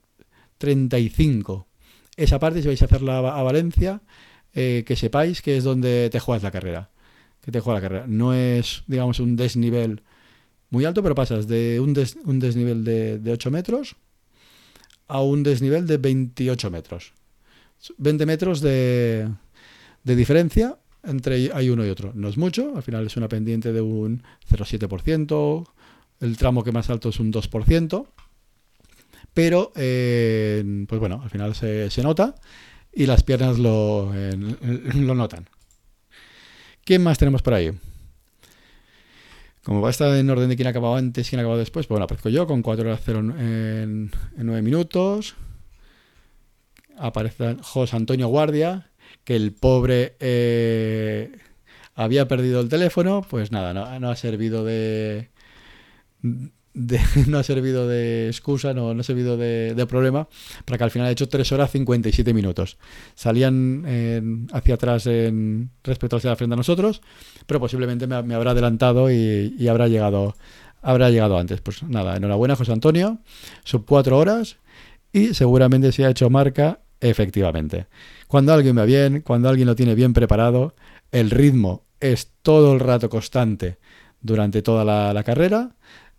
35. 0.58 1.68
Esa 2.16 2.40
parte, 2.40 2.62
si 2.62 2.68
vais 2.68 2.82
a 2.82 2.86
hacerla 2.86 3.18
a 3.20 3.44
Valencia, 3.44 4.02
eh, 4.54 4.86
que 4.88 4.96
sepáis 4.96 5.42
que 5.42 5.58
es 5.58 5.66
donde 5.66 6.10
te 6.10 6.22
juegas 6.22 6.44
la 6.44 6.52
carrera. 6.52 6.90
Que 7.42 7.52
te 7.52 7.60
juega 7.60 7.80
la 7.80 7.82
carrera. 7.82 8.06
No 8.08 8.34
es, 8.34 8.84
digamos, 8.88 9.20
un 9.20 9.36
desnivel 9.36 10.04
muy 10.70 10.86
alto, 10.86 11.02
pero 11.02 11.16
pasas 11.16 11.48
de 11.48 11.80
un, 11.80 11.94
des, 11.94 12.18
un 12.26 12.40
desnivel 12.40 12.84
de, 12.84 13.20
de 13.20 13.32
8 13.32 13.52
metros 13.52 13.96
a 15.08 15.22
un 15.22 15.44
desnivel 15.44 15.88
de 15.88 15.98
28 15.98 16.70
metros. 16.70 17.14
20 17.98 18.26
metros 18.26 18.60
de, 18.62 19.30
de 20.04 20.16
diferencia 20.16 20.78
entre 21.04 21.52
hay 21.54 21.70
uno 21.70 21.86
y 21.86 21.90
otro. 21.90 22.12
No 22.14 22.28
es 22.28 22.38
mucho, 22.38 22.76
al 22.76 22.84
final 22.84 23.06
es 23.06 23.18
una 23.18 23.30
pendiente 23.30 23.72
de 23.72 23.82
un 23.82 24.24
0,7%, 24.50 25.68
el 26.20 26.38
tramo 26.38 26.64
que 26.64 26.72
más 26.72 26.90
alto 26.90 27.10
es 27.10 27.20
un 27.20 27.32
2%, 27.32 28.08
pero 29.34 29.72
eh, 29.76 30.86
pues 30.88 31.00
bueno, 31.00 31.22
al 31.24 31.30
final 31.30 31.56
se, 31.56 31.90
se, 31.90 32.04
nota 32.04 32.36
y 32.92 33.06
las 33.06 33.24
piernas 33.24 33.58
lo, 33.60 34.12
lo 34.96 35.16
notan. 35.16 35.48
¿Quién 36.88 37.04
más 37.04 37.18
tenemos 37.18 37.42
por 37.42 37.54
ahí? 37.54 37.74
Como 39.62 39.82
va 39.82 39.90
a 39.90 39.92
estar 39.92 40.16
en 40.16 40.30
orden 40.30 40.48
de 40.48 40.56
quién 40.56 40.68
ha 40.68 40.70
acabado 40.70 40.96
antes, 40.96 41.28
quién 41.28 41.40
ha 41.40 41.42
acabado 41.42 41.60
después, 41.60 41.86
pues 41.86 41.90
bueno, 41.90 42.06
aparezco 42.06 42.30
yo 42.30 42.48
con 42.48 42.62
4 42.62 42.88
horas 42.88 43.02
0 43.04 43.20
en, 43.20 44.10
en 44.38 44.46
9 44.46 44.62
minutos. 44.62 45.36
Aparece 46.98 47.58
José 47.62 47.94
Antonio 47.94 48.30
Guardia, 48.30 48.90
que 49.26 49.36
el 49.36 49.52
pobre 49.52 50.16
eh, 50.22 51.38
había 51.94 52.30
perdido 52.30 52.62
el 52.62 52.70
teléfono, 52.70 53.22
pues 53.30 53.52
nada, 53.52 54.00
no 54.00 54.10
ha 54.10 54.16
servido 54.16 54.64
de, 54.64 55.28
no 57.28 57.40
ha 57.40 57.44
servido 57.44 57.88
de 57.88 58.28
excusa, 58.28 58.74
no, 58.74 58.92
ha 58.92 59.04
servido 59.04 59.36
de, 59.38 59.86
problema, 59.88 60.28
para 60.66 60.78
que 60.78 60.84
al 60.84 60.92
final 60.92 61.08
ha 61.08 61.12
hecho 61.12 61.28
3 61.28 61.52
horas 61.54 61.72
57 61.72 62.34
minutos. 62.34 62.78
Salían 63.16 63.84
en, 63.88 64.48
hacia 64.54 64.76
atrás 64.76 65.08
en, 65.08 65.72
respecto 65.84 66.18
hacia 66.18 66.30
la 66.30 66.36
frente 66.36 66.54
a 66.54 66.58
nosotros, 66.58 67.02
pero 67.46 67.60
posiblemente 67.60 68.06
me, 68.06 68.36
habrá 68.36 68.52
adelantado 68.52 69.12
y, 69.12 69.68
habrá 69.68 69.88
llegado 69.88 70.36
habrá 70.82 71.10
llegado 71.10 71.38
antes. 71.38 71.62
Pues 71.62 71.84
nada, 71.84 72.16
enhorabuena 72.16 72.56
José 72.56 72.72
Antonio, 72.72 73.20
sub 73.64 73.86
4 73.86 74.18
horas 74.18 74.58
y 75.12 75.34
seguramente 75.34 75.92
se 75.92 76.06
ha 76.06 76.10
hecho 76.10 76.30
marca 76.30 76.80
efectivamente. 77.02 77.88
Cuando 78.28 78.54
alguien 78.54 78.78
va 78.78 78.86
bien, 78.86 79.22
cuando 79.22 79.50
alguien 79.50 79.68
lo 79.68 79.76
tiene 79.76 79.96
bien 79.96 80.14
preparado, 80.14 80.76
el 81.12 81.32
ritmo 81.32 81.84
es 82.00 82.32
todo 82.44 82.74
el 82.74 82.80
rato 82.80 83.10
constante 83.10 83.78
durante 84.22 84.62
toda 84.62 85.14
la 85.14 85.24
carrera 85.24 85.72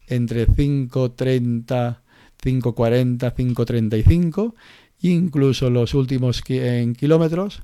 entre 0.08 0.46
5.30, 0.46 1.98
5.40, 2.42 3.34
5.35, 3.34 4.54
incluso 5.02 5.70
los 5.70 5.94
últimos 5.94 6.42
en 6.48 6.94
kilómetros, 6.94 7.62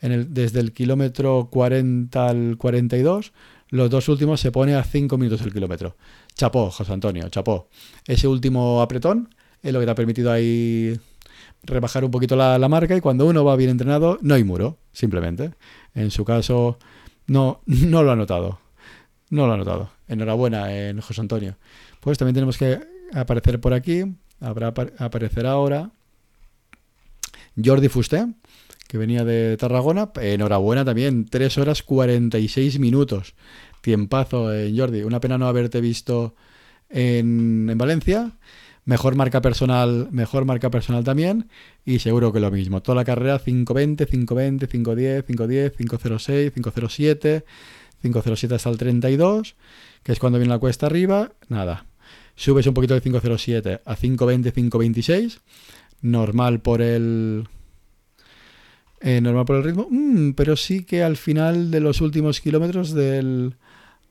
desde 0.00 0.60
el 0.60 0.72
kilómetro 0.72 1.48
40 1.50 2.28
al 2.28 2.56
42, 2.56 3.32
los 3.68 3.90
dos 3.90 4.08
últimos 4.08 4.40
se 4.40 4.50
pone 4.50 4.74
a 4.74 4.82
5 4.82 5.16
minutos 5.18 5.42
el 5.42 5.52
kilómetro. 5.52 5.96
Chapó, 6.34 6.70
José 6.70 6.92
Antonio, 6.92 7.28
chapó. 7.28 7.68
Ese 8.06 8.26
último 8.26 8.82
apretón 8.82 9.34
es 9.62 9.72
lo 9.72 9.78
que 9.78 9.84
te 9.86 9.92
ha 9.92 9.94
permitido 9.94 10.32
ahí 10.32 10.98
rebajar 11.62 12.04
un 12.04 12.10
poquito 12.10 12.36
la, 12.36 12.58
la 12.58 12.68
marca 12.68 12.96
y 12.96 13.00
cuando 13.00 13.26
uno 13.26 13.44
va 13.44 13.56
bien 13.56 13.70
entrenado 13.70 14.18
no 14.22 14.34
hay 14.34 14.44
muro, 14.44 14.78
simplemente. 14.92 15.52
En 15.94 16.10
su 16.10 16.24
caso 16.24 16.78
no, 17.26 17.60
no 17.66 18.02
lo 18.02 18.10
ha 18.10 18.16
notado. 18.16 18.58
No 19.30 19.46
lo 19.46 19.52
ha 19.52 19.56
notado. 19.56 19.90
Enhorabuena 20.08 20.76
en 20.76 21.00
José 21.00 21.20
Antonio. 21.20 21.56
Pues 22.00 22.18
también 22.18 22.34
tenemos 22.34 22.58
que 22.58 22.80
aparecer 23.12 23.60
por 23.60 23.72
aquí. 23.72 24.04
Habrá 24.40 24.74
aparecer 24.98 25.46
ahora 25.46 25.90
Jordi 27.62 27.88
Fusté, 27.88 28.26
que 28.88 28.98
venía 28.98 29.24
de 29.24 29.56
Tarragona. 29.56 30.10
Enhorabuena 30.20 30.84
también. 30.84 31.26
3 31.26 31.58
horas 31.58 31.82
46 31.84 32.80
minutos. 32.80 33.34
Tiempazo, 33.80 34.52
eh, 34.52 34.72
Jordi. 34.76 35.02
Una 35.02 35.20
pena 35.20 35.38
no 35.38 35.46
haberte 35.46 35.80
visto 35.80 36.34
en, 36.88 37.68
en 37.70 37.78
Valencia. 37.78 38.32
Mejor 38.84 39.14
marca 39.14 39.40
personal, 39.40 40.08
mejor 40.10 40.44
marca 40.44 40.70
personal 40.70 41.04
también. 41.04 41.48
Y 41.84 42.00
seguro 42.00 42.32
que 42.32 42.40
lo 42.40 42.50
mismo. 42.50 42.82
Toda 42.82 42.96
la 42.96 43.04
carrera 43.04 43.38
520, 43.38 44.06
520, 44.06 44.66
510, 44.66 45.24
510, 45.24 45.72
506, 45.76 46.52
507. 46.52 47.44
507 48.02 48.54
hasta 48.54 48.70
el 48.70 48.78
32, 48.78 49.56
que 50.02 50.12
es 50.12 50.18
cuando 50.18 50.38
viene 50.38 50.52
la 50.52 50.58
cuesta 50.58 50.86
arriba, 50.86 51.32
nada. 51.48 51.86
Subes 52.34 52.66
un 52.66 52.74
poquito 52.74 52.94
de 52.94 53.02
507 53.02 53.80
a 53.84 53.96
520, 53.96 54.52
526, 54.52 55.40
normal 56.02 56.60
por 56.60 56.80
el 56.80 57.48
eh, 59.00 59.20
normal 59.20 59.44
por 59.46 59.56
el 59.56 59.64
ritmo, 59.64 59.88
mm, 59.90 60.32
pero 60.32 60.56
sí 60.56 60.84
que 60.84 61.02
al 61.02 61.16
final 61.16 61.70
de 61.70 61.80
los 61.80 62.00
últimos 62.00 62.40
kilómetros 62.40 62.92
del 62.92 63.54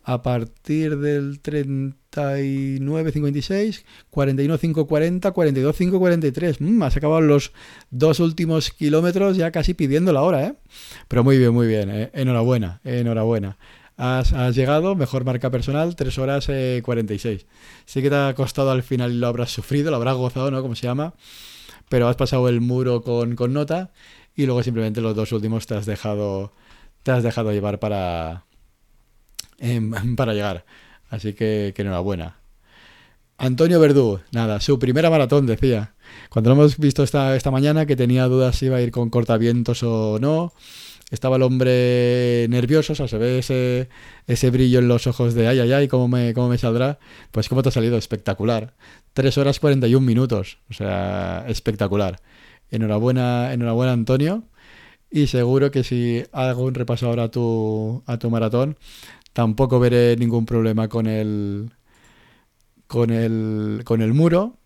a 0.03 0.23
partir 0.23 0.97
del 0.97 1.39
39, 1.39 3.11
56, 3.11 3.85
41, 4.09 4.57
5, 4.57 4.87
40, 4.87 5.31
42, 5.31 5.75
5, 5.75 5.99
43. 5.99 6.61
Mm, 6.61 6.81
has 6.81 6.97
acabado 6.97 7.21
los 7.21 7.51
dos 7.91 8.19
últimos 8.19 8.71
kilómetros 8.71 9.37
ya 9.37 9.51
casi 9.51 9.75
pidiendo 9.75 10.11
la 10.11 10.23
hora, 10.23 10.45
¿eh? 10.45 10.53
Pero 11.07 11.23
muy 11.23 11.37
bien, 11.37 11.53
muy 11.53 11.67
bien. 11.67 11.91
¿eh? 11.91 12.09
Enhorabuena, 12.13 12.81
enhorabuena. 12.83 13.57
Has, 14.01 14.31
llegado, 14.55 14.95
mejor 14.95 15.25
marca 15.25 15.51
personal, 15.51 15.97
3 15.97 16.17
horas 16.19 16.47
eh, 16.47 16.81
46. 16.85 17.45
Sí 17.85 18.01
que 18.01 18.09
te 18.09 18.15
ha 18.15 18.33
costado 18.33 18.71
al 18.71 18.81
final 18.81 19.11
y 19.11 19.17
lo 19.17 19.27
habrás 19.27 19.51
sufrido, 19.51 19.91
lo 19.91 19.97
habrás 19.97 20.15
gozado, 20.15 20.49
¿no? 20.51 20.61
Como 20.61 20.73
se 20.75 20.87
llama. 20.87 21.15
Pero 21.89 22.07
has 22.07 22.15
pasado 22.15 22.47
el 22.47 22.61
muro 22.61 23.01
con, 23.01 23.35
con 23.35 23.51
nota 23.51 23.91
y 24.37 24.45
luego 24.45 24.63
simplemente 24.63 25.01
los 25.01 25.17
dos 25.17 25.33
últimos 25.33 25.67
te 25.67 25.75
has 25.75 25.85
dejado, 25.85 26.53
te 27.03 27.11
has 27.11 27.23
dejado 27.23 27.51
llevar 27.51 27.79
para, 27.79 28.45
eh, 29.57 29.81
para 30.15 30.33
llegar. 30.33 30.63
Así 31.09 31.33
que, 31.33 31.73
que 31.75 31.81
enhorabuena. 31.81 32.37
Antonio 33.37 33.81
Verdú, 33.81 34.21
nada, 34.31 34.61
su 34.61 34.79
primera 34.79 35.09
maratón, 35.09 35.45
decía. 35.45 35.93
Cuando 36.29 36.51
lo 36.51 36.55
hemos 36.55 36.77
visto 36.77 37.03
esta, 37.03 37.35
esta 37.35 37.51
mañana, 37.51 37.85
que 37.85 37.97
tenía 37.97 38.27
dudas 38.27 38.55
si 38.55 38.67
iba 38.67 38.77
a 38.77 38.81
ir 38.81 38.91
con 38.91 39.09
cortavientos 39.09 39.83
o 39.83 40.19
no, 40.21 40.53
estaba 41.09 41.37
el 41.37 41.41
hombre 41.41 42.47
nervioso, 42.49 42.93
o 42.93 42.95
sea, 42.95 43.07
se 43.07 43.17
ve 43.17 43.39
ese, 43.39 43.89
ese 44.27 44.49
brillo 44.51 44.79
en 44.79 44.87
los 44.87 45.07
ojos 45.07 45.33
de 45.33 45.47
ay, 45.47 45.59
ay, 45.59 45.71
ay, 45.71 45.87
¿cómo 45.87 46.07
me, 46.07 46.33
cómo 46.33 46.49
me 46.49 46.57
saldrá? 46.57 46.99
Pues 47.31 47.49
cómo 47.49 47.63
te 47.63 47.69
ha 47.69 47.71
salido, 47.71 47.97
espectacular. 47.97 48.73
3 49.13 49.37
horas 49.39 49.59
41 49.59 50.05
minutos, 50.05 50.59
o 50.69 50.73
sea, 50.73 51.45
espectacular. 51.47 52.21
Enhorabuena, 52.71 53.53
enhorabuena 53.53 53.93
Antonio. 53.93 54.43
Y 55.11 55.27
seguro 55.27 55.71
que 55.71 55.83
si 55.83 56.23
hago 56.31 56.63
un 56.63 56.75
repaso 56.75 57.07
ahora 57.07 57.23
a 57.23 57.31
tu, 57.31 58.03
a 58.05 58.19
tu 58.19 58.29
maratón, 58.29 58.77
tampoco 59.33 59.79
veré 59.79 60.15
ningún 60.17 60.45
problema 60.45 60.87
con 60.87 61.07
el, 61.07 61.71
con 62.85 63.09
el, 63.09 63.81
con 63.85 64.01
el 64.03 64.13
muro. 64.13 64.57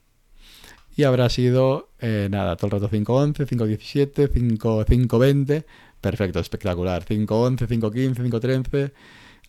Y 0.95 1.03
habrá 1.03 1.29
sido, 1.29 1.89
eh, 1.99 2.27
nada, 2.29 2.57
todo 2.57 2.67
el 2.67 2.81
rato 2.81 2.89
5.11, 2.89 3.47
5.17, 3.47 4.29
5.20 4.29 5.65
Perfecto, 6.03 6.39
espectacular. 6.41 7.05
5.11, 7.05 7.65
5.15, 7.65 8.29
5.13. 8.29 8.91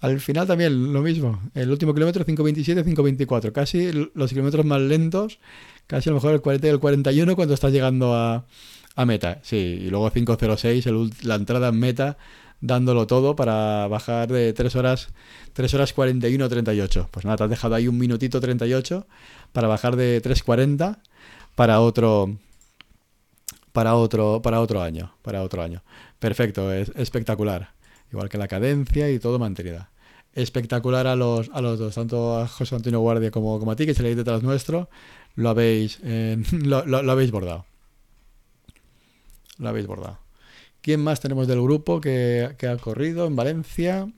Al 0.02 0.20
final 0.20 0.46
también 0.46 0.92
lo 0.92 1.02
mismo. 1.02 1.40
El 1.52 1.68
último 1.68 1.92
kilómetro 1.92 2.24
5.27, 2.24 2.84
5.24. 2.84 3.50
Casi 3.50 3.90
los 4.14 4.30
kilómetros 4.30 4.64
más 4.64 4.80
lentos. 4.80 5.40
Casi 5.88 6.08
a 6.08 6.12
lo 6.12 6.18
mejor 6.18 6.32
el 6.32 6.40
40 6.40 6.68
y 6.68 6.70
el 6.70 6.78
41 6.78 7.34
cuando 7.34 7.54
estás 7.54 7.72
llegando 7.72 8.14
a, 8.14 8.46
a 8.94 9.04
meta. 9.04 9.40
Sí, 9.42 9.56
y 9.56 9.90
luego 9.90 10.08
5.06, 10.12 11.24
la 11.24 11.34
entrada 11.34 11.70
en 11.70 11.78
meta, 11.80 12.18
dándolo 12.60 13.08
todo 13.08 13.34
para 13.34 13.88
bajar 13.88 14.30
de 14.30 14.52
3 14.52 14.76
horas, 14.76 15.08
3 15.54 15.74
horas 15.74 15.92
41, 15.92 16.48
38. 16.48 17.08
Pues 17.10 17.24
nada, 17.24 17.36
te 17.36 17.44
has 17.44 17.50
dejado 17.50 17.74
ahí 17.74 17.88
un 17.88 17.98
minutito 17.98 18.40
38 18.40 19.08
para 19.52 19.66
bajar 19.66 19.96
de 19.96 20.22
3.40 20.22 20.98
para 21.56 21.80
otro 21.80 22.38
para 23.72 23.96
otro 23.96 24.40
para 24.40 24.60
otro 24.60 24.80
año, 24.80 25.16
para 25.22 25.42
otro 25.42 25.60
año. 25.60 25.82
Perfecto, 26.24 26.72
es 26.72 26.90
espectacular. 26.96 27.74
Igual 28.10 28.30
que 28.30 28.38
la 28.38 28.48
cadencia 28.48 29.10
y 29.10 29.18
todo 29.18 29.38
mantenida. 29.38 29.90
Espectacular 30.32 31.06
a 31.06 31.16
los, 31.16 31.50
a 31.52 31.60
los 31.60 31.78
dos, 31.78 31.94
tanto 31.94 32.38
a 32.38 32.48
José 32.48 32.74
Antonio 32.74 33.00
Guardia 33.00 33.30
como, 33.30 33.58
como 33.58 33.72
a 33.72 33.76
ti, 33.76 33.84
que 33.84 33.92
se 33.92 34.14
detrás 34.14 34.42
nuestro, 34.42 34.88
lo 35.34 35.50
habéis, 35.50 35.98
eh, 36.02 36.42
lo, 36.52 36.86
lo, 36.86 37.02
lo, 37.02 37.12
habéis 37.12 37.30
bordado. 37.30 37.66
Lo 39.58 39.68
habéis 39.68 39.86
bordado. 39.86 40.18
¿Quién 40.80 41.04
más 41.04 41.20
tenemos 41.20 41.46
del 41.46 41.60
grupo 41.60 42.00
que, 42.00 42.54
que 42.56 42.68
ha 42.68 42.78
corrido 42.78 43.26
en 43.26 43.36
Valencia? 43.36 44.08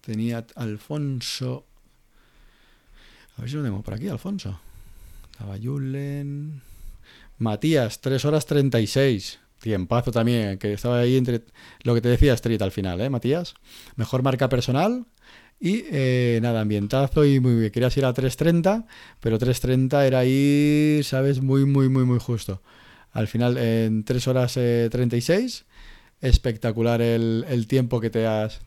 tenía 0.00 0.44
Alfonso. 0.56 1.64
A 3.36 3.42
ver 3.42 3.50
si 3.50 3.54
lo 3.54 3.62
tengo 3.62 3.82
por 3.82 3.94
aquí, 3.94 4.08
Alfonso. 4.08 4.58
Estaba 5.40 5.56
Julen. 5.58 6.60
Matías, 7.38 8.02
3 8.02 8.26
horas 8.26 8.44
36. 8.44 9.40
Tiempazo 9.58 10.12
también, 10.12 10.58
que 10.58 10.74
estaba 10.74 10.98
ahí 10.98 11.16
entre 11.16 11.44
lo 11.82 11.94
que 11.94 12.02
te 12.02 12.10
decía 12.10 12.34
Street 12.34 12.60
al 12.60 12.72
final, 12.72 13.00
¿eh, 13.00 13.08
Matías? 13.08 13.54
Mejor 13.96 14.22
marca 14.22 14.50
personal 14.50 15.06
y 15.58 15.84
eh, 15.90 16.40
nada, 16.42 16.60
ambientazo 16.60 17.24
y 17.24 17.40
muy 17.40 17.54
bien. 17.54 17.72
Querías 17.72 17.96
ir 17.96 18.04
a 18.04 18.12
3.30, 18.12 18.84
pero 19.20 19.38
3.30 19.38 20.04
era 20.04 20.18
ahí, 20.18 21.00
¿sabes? 21.04 21.40
Muy, 21.40 21.64
muy, 21.64 21.88
muy, 21.88 22.04
muy 22.04 22.18
justo. 22.18 22.60
Al 23.10 23.26
final, 23.26 23.56
en 23.56 24.04
3 24.04 24.28
horas 24.28 24.52
36, 24.52 25.64
eh, 26.20 26.28
espectacular 26.28 27.00
el, 27.00 27.46
el, 27.48 27.66
tiempo 27.66 27.98
que 28.02 28.10
te 28.10 28.26
has. 28.26 28.60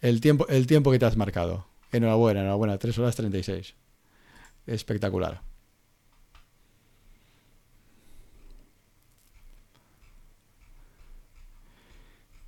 El 0.00 0.22
tiempo, 0.22 0.48
el 0.48 0.66
tiempo 0.66 0.90
que 0.90 0.98
te 0.98 1.04
has 1.04 1.18
marcado. 1.18 1.66
Enhorabuena, 1.92 2.40
enhorabuena, 2.40 2.78
3 2.78 2.98
horas 3.00 3.16
36. 3.16 3.74
Espectacular. 4.66 5.45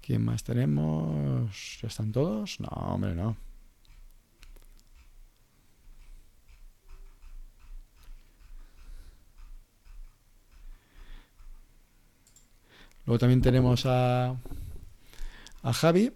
¿Quién 0.08 0.24
más 0.24 0.42
tenemos? 0.42 1.80
¿Ya 1.82 1.88
están 1.88 2.12
todos? 2.12 2.60
No, 2.60 2.68
hombre, 2.68 3.14
no. 3.14 3.36
Luego 13.04 13.18
también 13.18 13.42
tenemos 13.42 13.84
a, 13.84 14.30
a 15.62 15.72
Javi, 15.74 16.10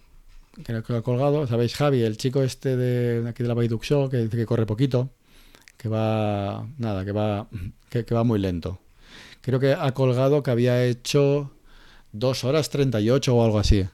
que 0.64 0.72
lo 0.72 0.78
ha 0.78 1.02
colgado. 1.02 1.46
¿Sabéis? 1.46 1.76
Javi, 1.76 2.00
el 2.00 2.16
chico 2.16 2.42
este 2.42 2.78
de 2.78 3.28
aquí 3.28 3.42
de 3.42 3.48
la 3.50 3.55
Baiduc 3.55 3.85
Show, 3.85 4.09
que 4.09 4.16
dice 4.16 4.38
que 4.38 4.46
corre 4.46 4.64
poquito, 4.64 5.11
que 5.76 5.90
va. 5.90 6.66
Nada, 6.78 7.05
que 7.05 7.12
va. 7.12 7.46
Que 7.90 8.05
va 8.05 8.24
muy 8.24 8.38
lento. 8.38 8.81
Creo 9.42 9.61
que 9.61 9.74
ha 9.74 9.92
colgado 9.92 10.42
que 10.42 10.50
había 10.50 10.83
hecho 10.83 11.52
2 12.12 12.44
horas 12.44 12.70
38 12.70 13.35
o 13.35 13.44
algo 13.44 13.59
así. 13.59 13.87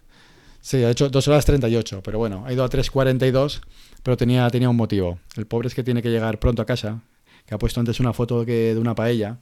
Sí, 0.61 0.83
ha 0.85 0.91
hecho 0.91 1.09
2 1.09 1.29
horas 1.29 1.45
38, 1.47 2.03
pero 2.03 2.19
bueno, 2.19 2.45
ha 2.47 2.53
ido 2.53 2.65
a 2.65 2.69
3.42, 2.69 3.61
pero 4.03 4.17
tenía, 4.17 4.49
tenía 4.51 4.69
un 4.69 4.77
motivo. 4.77 5.19
El 5.37 5.47
pobre 5.47 5.69
es 5.69 5.75
que 5.75 5.85
tiene 5.85 6.03
que 6.03 6.11
llegar 6.11 6.39
pronto 6.41 6.63
a 6.63 6.67
casa, 6.67 7.01
que 7.47 7.55
ha 7.55 7.59
puesto 7.59 7.81
antes 7.81 8.01
una 8.01 8.13
foto 8.13 8.45
que, 8.45 8.75
de 8.75 8.79
una 8.79 8.95
paella, 8.95 9.39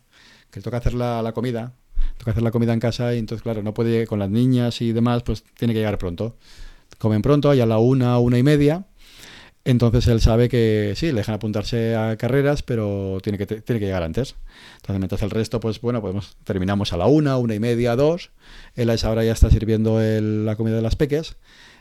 que 0.51 0.61
le 0.61 0.65
toca 0.65 0.77
hacer 0.77 0.95
la, 0.95 1.23
la 1.23 1.33
comida, 1.33 1.75
toca 2.19 2.33
hacer 2.33 2.43
la 2.43 2.51
comida 2.51 2.73
en 2.73 2.81
casa 2.81 3.15
y 3.15 3.19
entonces, 3.19 3.43
claro, 3.43 3.63
no 3.63 3.75
puede 3.75 4.07
con 4.07 4.19
las 4.19 4.31
niñas 4.31 4.81
y 4.83 4.93
demás, 4.93 5.23
pues 5.23 5.43
tiene 5.57 5.75
que 5.75 5.81
llegar 5.81 5.99
pronto. 5.99 6.37
Comen 6.99 7.23
pronto, 7.23 7.53
y 7.55 7.61
a 7.61 7.67
la 7.67 7.79
una, 7.79 8.19
una 8.19 8.39
y 8.39 8.43
media. 8.43 8.87
Entonces 9.67 10.07
él 10.07 10.21
sabe 10.21 10.49
que 10.49 10.93
sí, 10.95 11.07
le 11.07 11.15
dejan 11.15 11.35
apuntarse 11.35 11.97
a 11.97 12.17
carreras, 12.17 12.63
pero 12.63 13.19
tiene 13.21 13.37
que, 13.37 13.47
tiene 13.47 13.81
que 13.81 13.87
llegar 13.87 14.05
antes. 14.05 14.37
Entonces, 14.77 15.01
mientras 15.01 15.23
el 15.23 15.31
resto, 15.31 15.59
pues 15.59 15.81
bueno, 15.81 16.01
podemos, 16.01 16.37
terminamos 16.45 16.93
a 16.93 16.97
la 16.97 17.07
una, 17.07 17.37
una 17.37 17.57
y 17.57 17.59
media, 17.59 17.97
dos. 17.97 18.31
Él 18.77 18.91
a 18.91 18.95
esa 18.95 19.11
hora 19.11 19.25
ya 19.25 19.33
está 19.33 19.51
sirviendo 19.51 19.99
la 20.01 20.55
comida 20.55 20.77
de 20.77 20.83
las 20.83 20.95
peques 20.95 21.35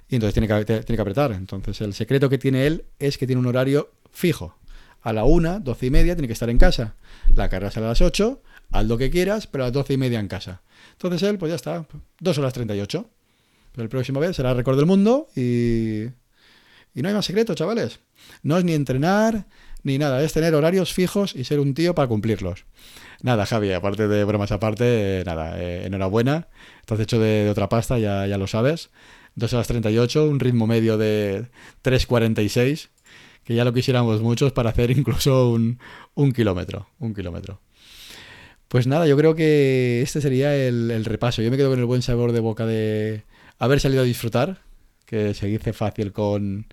y 0.09 0.15
entonces 0.15 0.33
tiene 0.33 0.47
que, 0.47 0.65
tiene 0.65 0.95
que 0.95 1.01
apretar. 1.01 1.31
Entonces 1.33 1.79
el 1.81 1.93
secreto 1.93 2.27
que 2.27 2.39
tiene 2.39 2.65
él 2.65 2.85
es 2.97 3.19
que 3.19 3.27
tiene 3.27 3.39
un 3.39 3.45
horario 3.45 3.91
fijo. 4.11 4.55
A 5.03 5.13
la 5.13 5.23
una, 5.23 5.59
doce 5.59 5.85
y 5.85 5.91
media, 5.91 6.15
tiene 6.15 6.25
que 6.25 6.33
estar 6.33 6.49
en 6.49 6.57
casa. 6.57 6.95
La 7.35 7.49
carrera 7.49 7.69
sale 7.69 7.85
a 7.85 7.89
las 7.89 8.01
ocho, 8.01 8.41
haz 8.71 8.87
lo 8.87 8.97
que 8.97 9.11
quieras, 9.11 9.45
pero 9.45 9.63
a 9.63 9.67
las 9.67 9.73
doce 9.73 9.93
y 9.93 9.97
media 9.97 10.19
en 10.19 10.27
casa. 10.27 10.63
Entonces 10.93 11.21
él, 11.21 11.37
pues 11.37 11.51
ya 11.51 11.55
está, 11.55 11.85
dos 12.19 12.35
horas 12.39 12.51
treinta 12.51 12.75
y 12.75 12.81
ocho. 12.81 13.11
Pero 13.73 13.83
el 13.83 13.89
próximo 13.89 14.19
vez 14.19 14.35
será 14.35 14.55
récord 14.55 14.75
del 14.75 14.87
mundo 14.87 15.27
y 15.35 16.05
y 16.95 17.01
no 17.01 17.09
hay 17.09 17.13
más 17.13 17.25
secreto, 17.25 17.53
chavales. 17.53 17.99
No 18.41 18.57
es 18.57 18.63
ni 18.63 18.73
entrenar 18.73 19.45
ni 19.83 19.99
nada, 19.99 20.23
es 20.23 20.33
tener 20.33 20.55
horarios 20.55 20.93
fijos 20.93 21.35
y 21.35 21.43
ser 21.43 21.59
un 21.59 21.75
tío 21.75 21.93
para 21.93 22.07
cumplirlos. 22.07 22.65
Nada, 23.21 23.45
Javi, 23.45 23.71
aparte 23.73 24.07
de 24.07 24.23
bromas 24.23 24.51
aparte, 24.51 25.21
nada, 25.25 25.61
eh, 25.61 25.85
enhorabuena. 25.85 26.47
Estás 26.79 26.99
hecho 27.01 27.19
de, 27.19 27.49
otra 27.49 27.69
pasta, 27.69 27.99
ya, 27.99 28.25
ya 28.25 28.37
lo 28.37 28.47
sabes. 28.47 28.89
2 29.35 29.53
horas 29.53 29.67
38, 29.67 30.27
un 30.27 30.39
ritmo 30.39 30.65
medio 30.65 30.97
de 30.97 31.47
3.46, 31.83 32.89
que 33.43 33.53
ya 33.53 33.65
lo 33.65 33.73
quisiéramos 33.73 34.21
muchos 34.21 34.53
para 34.53 34.69
hacer 34.69 34.89
incluso 34.97 35.51
un, 35.51 35.77
un 36.15 36.31
kilómetro. 36.31 36.87
Un 36.99 37.13
kilómetro. 37.13 37.59
Pues 38.69 38.87
nada, 38.87 39.05
yo 39.05 39.17
creo 39.17 39.35
que 39.35 40.01
este 40.01 40.21
sería 40.21 40.55
el 40.55 41.05
repaso. 41.05 41.41
Yo 41.41 41.51
me 41.51 41.57
quedo 41.57 41.69
con 41.69 41.79
el 41.79 41.85
buen 41.85 42.01
sabor 42.01 42.31
de 42.31 42.39
boca 42.39 42.65
de 42.65 43.23
haber 43.59 43.79
salido 43.79 44.01
a 44.01 44.05
disfrutar, 44.05 44.61
que 45.05 45.33
se 45.33 45.47
dice 45.47 45.73
fácil 45.73 46.11
con, 46.11 46.67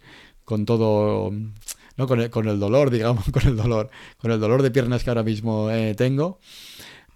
con 0.44 0.64
todo, 0.66 1.30
¿no? 1.96 2.06
Con 2.06 2.20
el, 2.20 2.30
con, 2.30 2.48
el, 2.48 2.58
dolor, 2.58 2.90
digamos, 2.90 3.24
con 3.32 3.46
el 3.46 3.56
dolor, 3.56 3.90
con 4.18 4.30
el 4.30 4.40
dolor 4.40 4.62
de 4.62 4.70
piernas 4.70 5.04
que 5.04 5.10
ahora 5.10 5.22
mismo 5.22 5.70
eh, 5.70 5.94
tengo, 5.94 6.40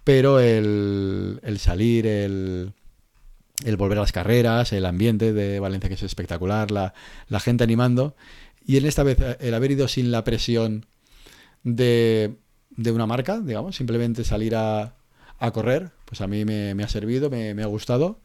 pero 0.03 0.39
el, 0.39 1.39
el 1.43 1.59
salir, 1.59 2.07
el, 2.07 2.73
el, 3.65 3.77
volver 3.77 3.97
a 3.97 4.01
las 4.01 4.11
carreras, 4.11 4.71
el 4.73 4.85
ambiente 4.85 5.33
de 5.33 5.59
Valencia 5.59 5.89
que 5.89 5.95
es 5.95 6.03
espectacular, 6.03 6.71
la, 6.71 6.93
la 7.27 7.39
gente 7.39 7.63
animando, 7.63 8.15
y 8.65 8.77
en 8.77 8.85
esta 8.85 9.03
vez 9.03 9.17
el 9.39 9.53
haber 9.53 9.71
ido 9.71 9.87
sin 9.87 10.11
la 10.11 10.23
presión 10.23 10.85
de, 11.63 12.35
de 12.71 12.91
una 12.91 13.05
marca, 13.05 13.39
digamos, 13.39 13.75
simplemente 13.75 14.23
salir 14.23 14.55
a, 14.55 14.95
a 15.39 15.51
correr, 15.51 15.91
pues 16.05 16.21
a 16.21 16.27
mí 16.27 16.45
me, 16.45 16.73
me 16.75 16.83
ha 16.83 16.89
servido, 16.89 17.29
me, 17.29 17.53
me 17.53 17.63
ha 17.63 17.67
gustado. 17.67 18.19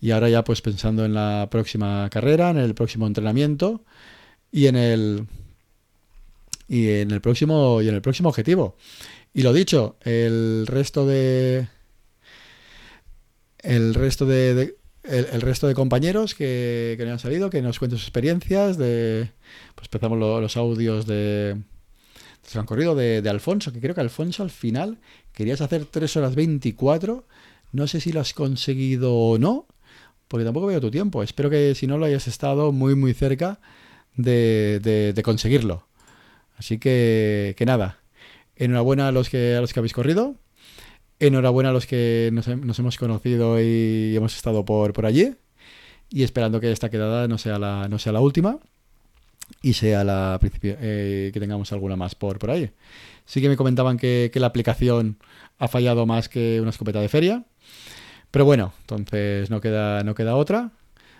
Y 0.00 0.12
ahora 0.12 0.28
ya 0.28 0.44
pues 0.44 0.62
pensando 0.62 1.04
en 1.04 1.14
la 1.14 1.48
próxima 1.50 2.08
carrera, 2.10 2.50
en 2.50 2.58
el 2.58 2.74
próximo 2.74 3.06
entrenamiento 3.06 3.84
y 4.50 4.66
en 4.66 4.76
el 4.76 5.26
y 6.68 6.88
en 6.88 7.10
el 7.10 7.20
próximo 7.20 7.82
y 7.82 7.88
en 7.88 7.94
el 7.94 8.02
próximo 8.02 8.28
objetivo. 8.28 8.76
Y 9.34 9.42
lo 9.42 9.52
dicho, 9.52 9.96
el 10.02 10.66
resto 10.66 11.06
de 11.06 11.68
el 13.58 13.94
resto 13.94 14.26
de, 14.26 14.54
de 14.54 14.76
el, 15.02 15.40
resto 15.40 15.66
de 15.66 15.74
compañeros 15.74 16.34
que, 16.34 16.94
que, 16.96 17.08
han 17.08 17.18
salido, 17.18 17.50
que 17.50 17.62
nos 17.62 17.78
cuenten 17.78 17.98
sus 17.98 18.08
experiencias, 18.08 18.78
de 18.78 19.30
pues 19.74 19.86
empezamos 19.86 20.18
lo, 20.18 20.40
los 20.40 20.56
audios 20.56 21.06
de 21.06 21.56
se 22.42 22.58
han 22.58 22.66
corrido 22.66 22.94
de, 22.94 23.22
de, 23.22 23.30
Alfonso, 23.30 23.72
que 23.72 23.80
creo 23.80 23.94
que 23.94 24.00
Alfonso 24.00 24.42
al 24.42 24.50
final 24.50 24.98
querías 25.32 25.60
hacer 25.60 25.84
3 25.84 26.16
horas 26.16 26.34
24, 26.34 27.24
no 27.72 27.86
sé 27.86 28.00
si 28.00 28.12
lo 28.12 28.20
has 28.20 28.34
conseguido 28.34 29.14
o 29.14 29.38
no, 29.38 29.66
porque 30.30 30.44
tampoco 30.44 30.68
veo 30.68 30.80
tu 30.80 30.92
tiempo. 30.92 31.24
Espero 31.24 31.50
que 31.50 31.74
si 31.74 31.88
no 31.88 31.98
lo 31.98 32.06
hayas 32.06 32.28
estado 32.28 32.70
muy, 32.70 32.94
muy 32.94 33.14
cerca 33.14 33.58
de, 34.14 34.78
de, 34.80 35.22
conseguirlo. 35.24 35.88
Así 36.56 36.78
que, 36.78 37.56
nada, 37.66 37.98
enhorabuena 38.54 39.08
a 39.08 39.12
los 39.12 39.28
que, 39.28 39.56
a 39.56 39.60
los 39.60 39.72
que 39.72 39.80
habéis 39.80 39.92
corrido, 39.92 40.36
enhorabuena 41.18 41.70
a 41.70 41.72
los 41.72 41.84
que 41.84 42.30
nos, 42.32 42.46
nos 42.46 42.78
hemos 42.78 42.96
conocido 42.96 43.60
y 43.60 44.14
hemos 44.14 44.36
estado 44.36 44.64
por, 44.64 44.92
por 44.92 45.04
allí, 45.04 45.34
y 46.10 46.22
esperando 46.22 46.60
que 46.60 46.70
esta 46.70 46.90
quedada 46.90 47.26
no 47.26 47.36
sea 47.36 47.58
la, 47.58 47.88
no 47.88 47.98
sea 47.98 48.12
la 48.12 48.20
última 48.20 48.60
y 49.62 49.72
sea 49.72 50.04
la 50.04 50.38
eh, 50.62 51.30
que 51.34 51.40
tengamos 51.40 51.72
alguna 51.72 51.96
más 51.96 52.14
por, 52.14 52.38
por 52.38 52.52
ahí. 52.52 52.70
Sí 53.24 53.40
que 53.40 53.48
me 53.48 53.56
comentaban 53.56 53.98
que, 53.98 54.30
que 54.32 54.38
la 54.38 54.46
aplicación 54.46 55.18
ha 55.58 55.66
fallado 55.66 56.06
más 56.06 56.28
que 56.28 56.60
una 56.60 56.70
escopeta 56.70 57.00
de 57.00 57.08
feria. 57.08 57.44
Pero 58.30 58.44
bueno, 58.44 58.72
entonces 58.80 59.50
no 59.50 59.60
queda, 59.60 60.02
no 60.04 60.14
queda 60.14 60.36
otra. 60.36 60.70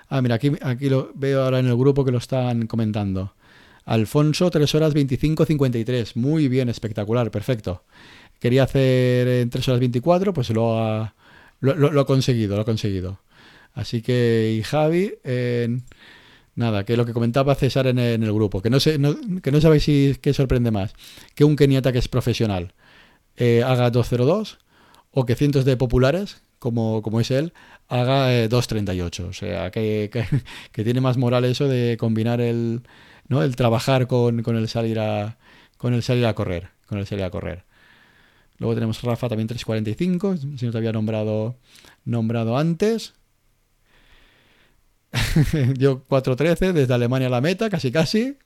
Ah, 0.09 0.23
mira, 0.23 0.37
aquí, 0.37 0.53
aquí 0.62 0.88
lo 0.88 1.11
veo 1.14 1.42
ahora 1.42 1.59
en 1.59 1.66
el 1.66 1.77
grupo 1.77 2.05
que 2.05 2.12
lo 2.12 2.18
están 2.18 2.66
comentando. 2.66 3.35
Alfonso, 3.85 4.51
3 4.51 4.75
horas 4.75 4.94
25.53. 4.94 6.16
Muy 6.16 6.49
bien, 6.49 6.68
espectacular, 6.68 7.31
perfecto. 7.31 7.85
Quería 8.38 8.64
hacer 8.64 9.29
en 9.29 9.51
3 9.51 9.68
horas 9.68 9.81
24, 9.81 10.33
pues 10.33 10.51
lo 10.51 10.79
ha, 10.79 11.14
lo, 11.61 12.01
ha 12.01 12.07
conseguido, 12.07 12.57
lo 12.57 12.62
ha 12.62 12.64
conseguido. 12.64 13.20
Así 13.75 14.03
que, 14.03 14.57
y 14.59 14.62
Javi, 14.62 15.14
en, 15.25 15.85
nada, 16.55 16.85
que 16.85 16.96
lo 16.96 17.07
que 17.07 17.12
comentaba 17.12 17.55
César 17.55 17.87
en 17.87 17.99
el, 17.99 18.33
grupo, 18.33 18.62
que 18.62 18.70
no, 18.70 18.81
sé, 18.81 18.99
que 19.42 19.53
no 19.53 19.61
sabéis 19.61 19.85
si 19.85 20.16
qué 20.20 20.33
sorprende 20.33 20.70
más, 20.70 20.94
que 21.35 21.44
un 21.44 21.57
keniata 21.57 21.92
que 21.92 21.99
es 21.99 22.09
profesional 22.09 22.75
eh, 23.37 23.62
haga 23.64 23.90
202 23.90 24.59
o 25.12 25.27
que 25.27 25.35
cientos 25.35 25.64
de 25.64 25.77
populares 25.77 26.42
como, 26.61 27.03
como 27.03 27.20
es 27.20 27.33
él, 27.33 27.53
haga 27.88 28.33
eh, 28.33 28.49
2.38. 28.49 29.29
O 29.29 29.32
sea, 29.32 29.72
que, 29.72 30.11
que, 30.72 30.85
tiene 30.85 31.01
más 31.01 31.16
moral 31.16 31.45
eso 31.45 31.66
de 31.66 31.97
combinar 31.99 32.41
el, 32.41 32.82
¿no? 33.26 33.43
el 33.43 33.57
trabajar 33.57 34.07
con, 34.07 34.45
con, 34.45 34.57
el 34.57 34.68
salir 34.68 35.01
a, 35.01 35.39
con 35.76 35.95
el 35.95 36.05
salir 36.05 36.26
a 36.26 36.35
correr. 36.35 36.68
Con 36.87 36.99
el 36.99 37.07
salir 37.07 37.24
a 37.24 37.30
correr. 37.30 37.64
Luego 38.59 38.74
tenemos 38.74 39.03
Rafa 39.03 39.28
también 39.28 39.49
3.45, 39.49 40.59
si 40.59 40.66
no 40.66 40.72
te 40.72 40.78
había 40.78 40.93
nombrado, 40.93 41.57
nombrado 42.05 42.59
antes. 42.59 43.14
Yo 45.78 46.07
4.13 46.07 46.72
desde 46.72 46.93
Alemania 46.93 47.28
a 47.28 47.30
la 47.30 47.41
meta, 47.41 47.70
casi 47.70 47.91
casi. 47.91 48.37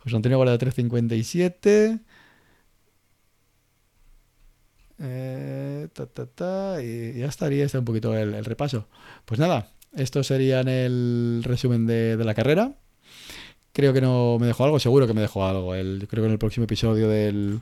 José 0.00 0.16
Antonio 0.16 0.38
Guarda 0.38 0.58
3.57. 0.58 2.00
Eh, 4.98 5.88
ta, 5.92 6.06
ta, 6.06 6.26
ta, 6.26 6.82
y 6.82 7.18
ya 7.18 7.26
estaría 7.26 7.64
este 7.64 7.78
un 7.78 7.84
poquito 7.84 8.16
el, 8.16 8.44
repaso. 8.44 8.88
Pues 9.24 9.38
nada, 9.38 9.68
esto 9.94 10.22
sería 10.22 10.60
el 10.60 11.42
resumen 11.44 11.86
de, 11.86 12.16
la 12.16 12.34
carrera. 12.34 12.74
creo 13.72 13.92
que 13.92 14.00
no 14.00 14.38
me 14.40 14.46
dejó 14.46 14.64
algo, 14.64 14.78
seguro 14.78 15.06
que 15.06 15.14
me 15.14 15.20
dejó 15.20 15.46
algo. 15.46 15.74
El, 15.74 16.06
creo 16.08 16.22
que 16.22 16.26
en 16.26 16.32
el 16.32 16.38
próximo 16.38 16.64
episodio 16.64 17.08
del, 17.08 17.60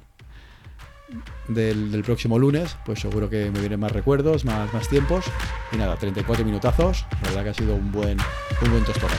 del, 1.48 2.02
próximo 2.04 2.38
lunes, 2.38 2.76
pues 2.84 3.00
seguro 3.00 3.28
que 3.28 3.50
me 3.50 3.60
vienen 3.60 3.80
más 3.80 3.92
recuerdos, 3.92 4.44
más, 4.44 4.72
más 4.72 4.88
tiempos. 4.88 5.24
Y 5.72 5.76
nada, 5.76 5.96
34 5.96 6.44
minutazos. 6.44 7.04
La 7.22 7.28
verdad 7.28 7.44
que 7.44 7.50
ha 7.50 7.54
sido 7.54 7.74
un 7.74 7.90
buen, 7.90 8.18
un 8.62 8.70
buen 8.70 8.84
tostón. 8.84 9.10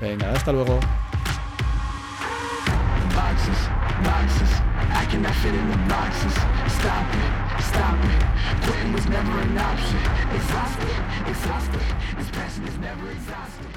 Venga, 0.00 0.32
hasta 0.32 0.52
luego. 0.52 0.78
boxes, 5.88 6.36
stop 7.76 8.04
it. 8.04 8.64
Quitting 8.64 8.92
was 8.92 9.06
never 9.06 9.32
an 9.38 9.58
option. 9.58 10.00
Exhausted, 10.34 10.96
exhausted. 11.28 11.82
This 12.16 12.30
passion 12.30 12.64
is 12.66 12.78
never 12.78 13.10
exhausted. 13.10 13.75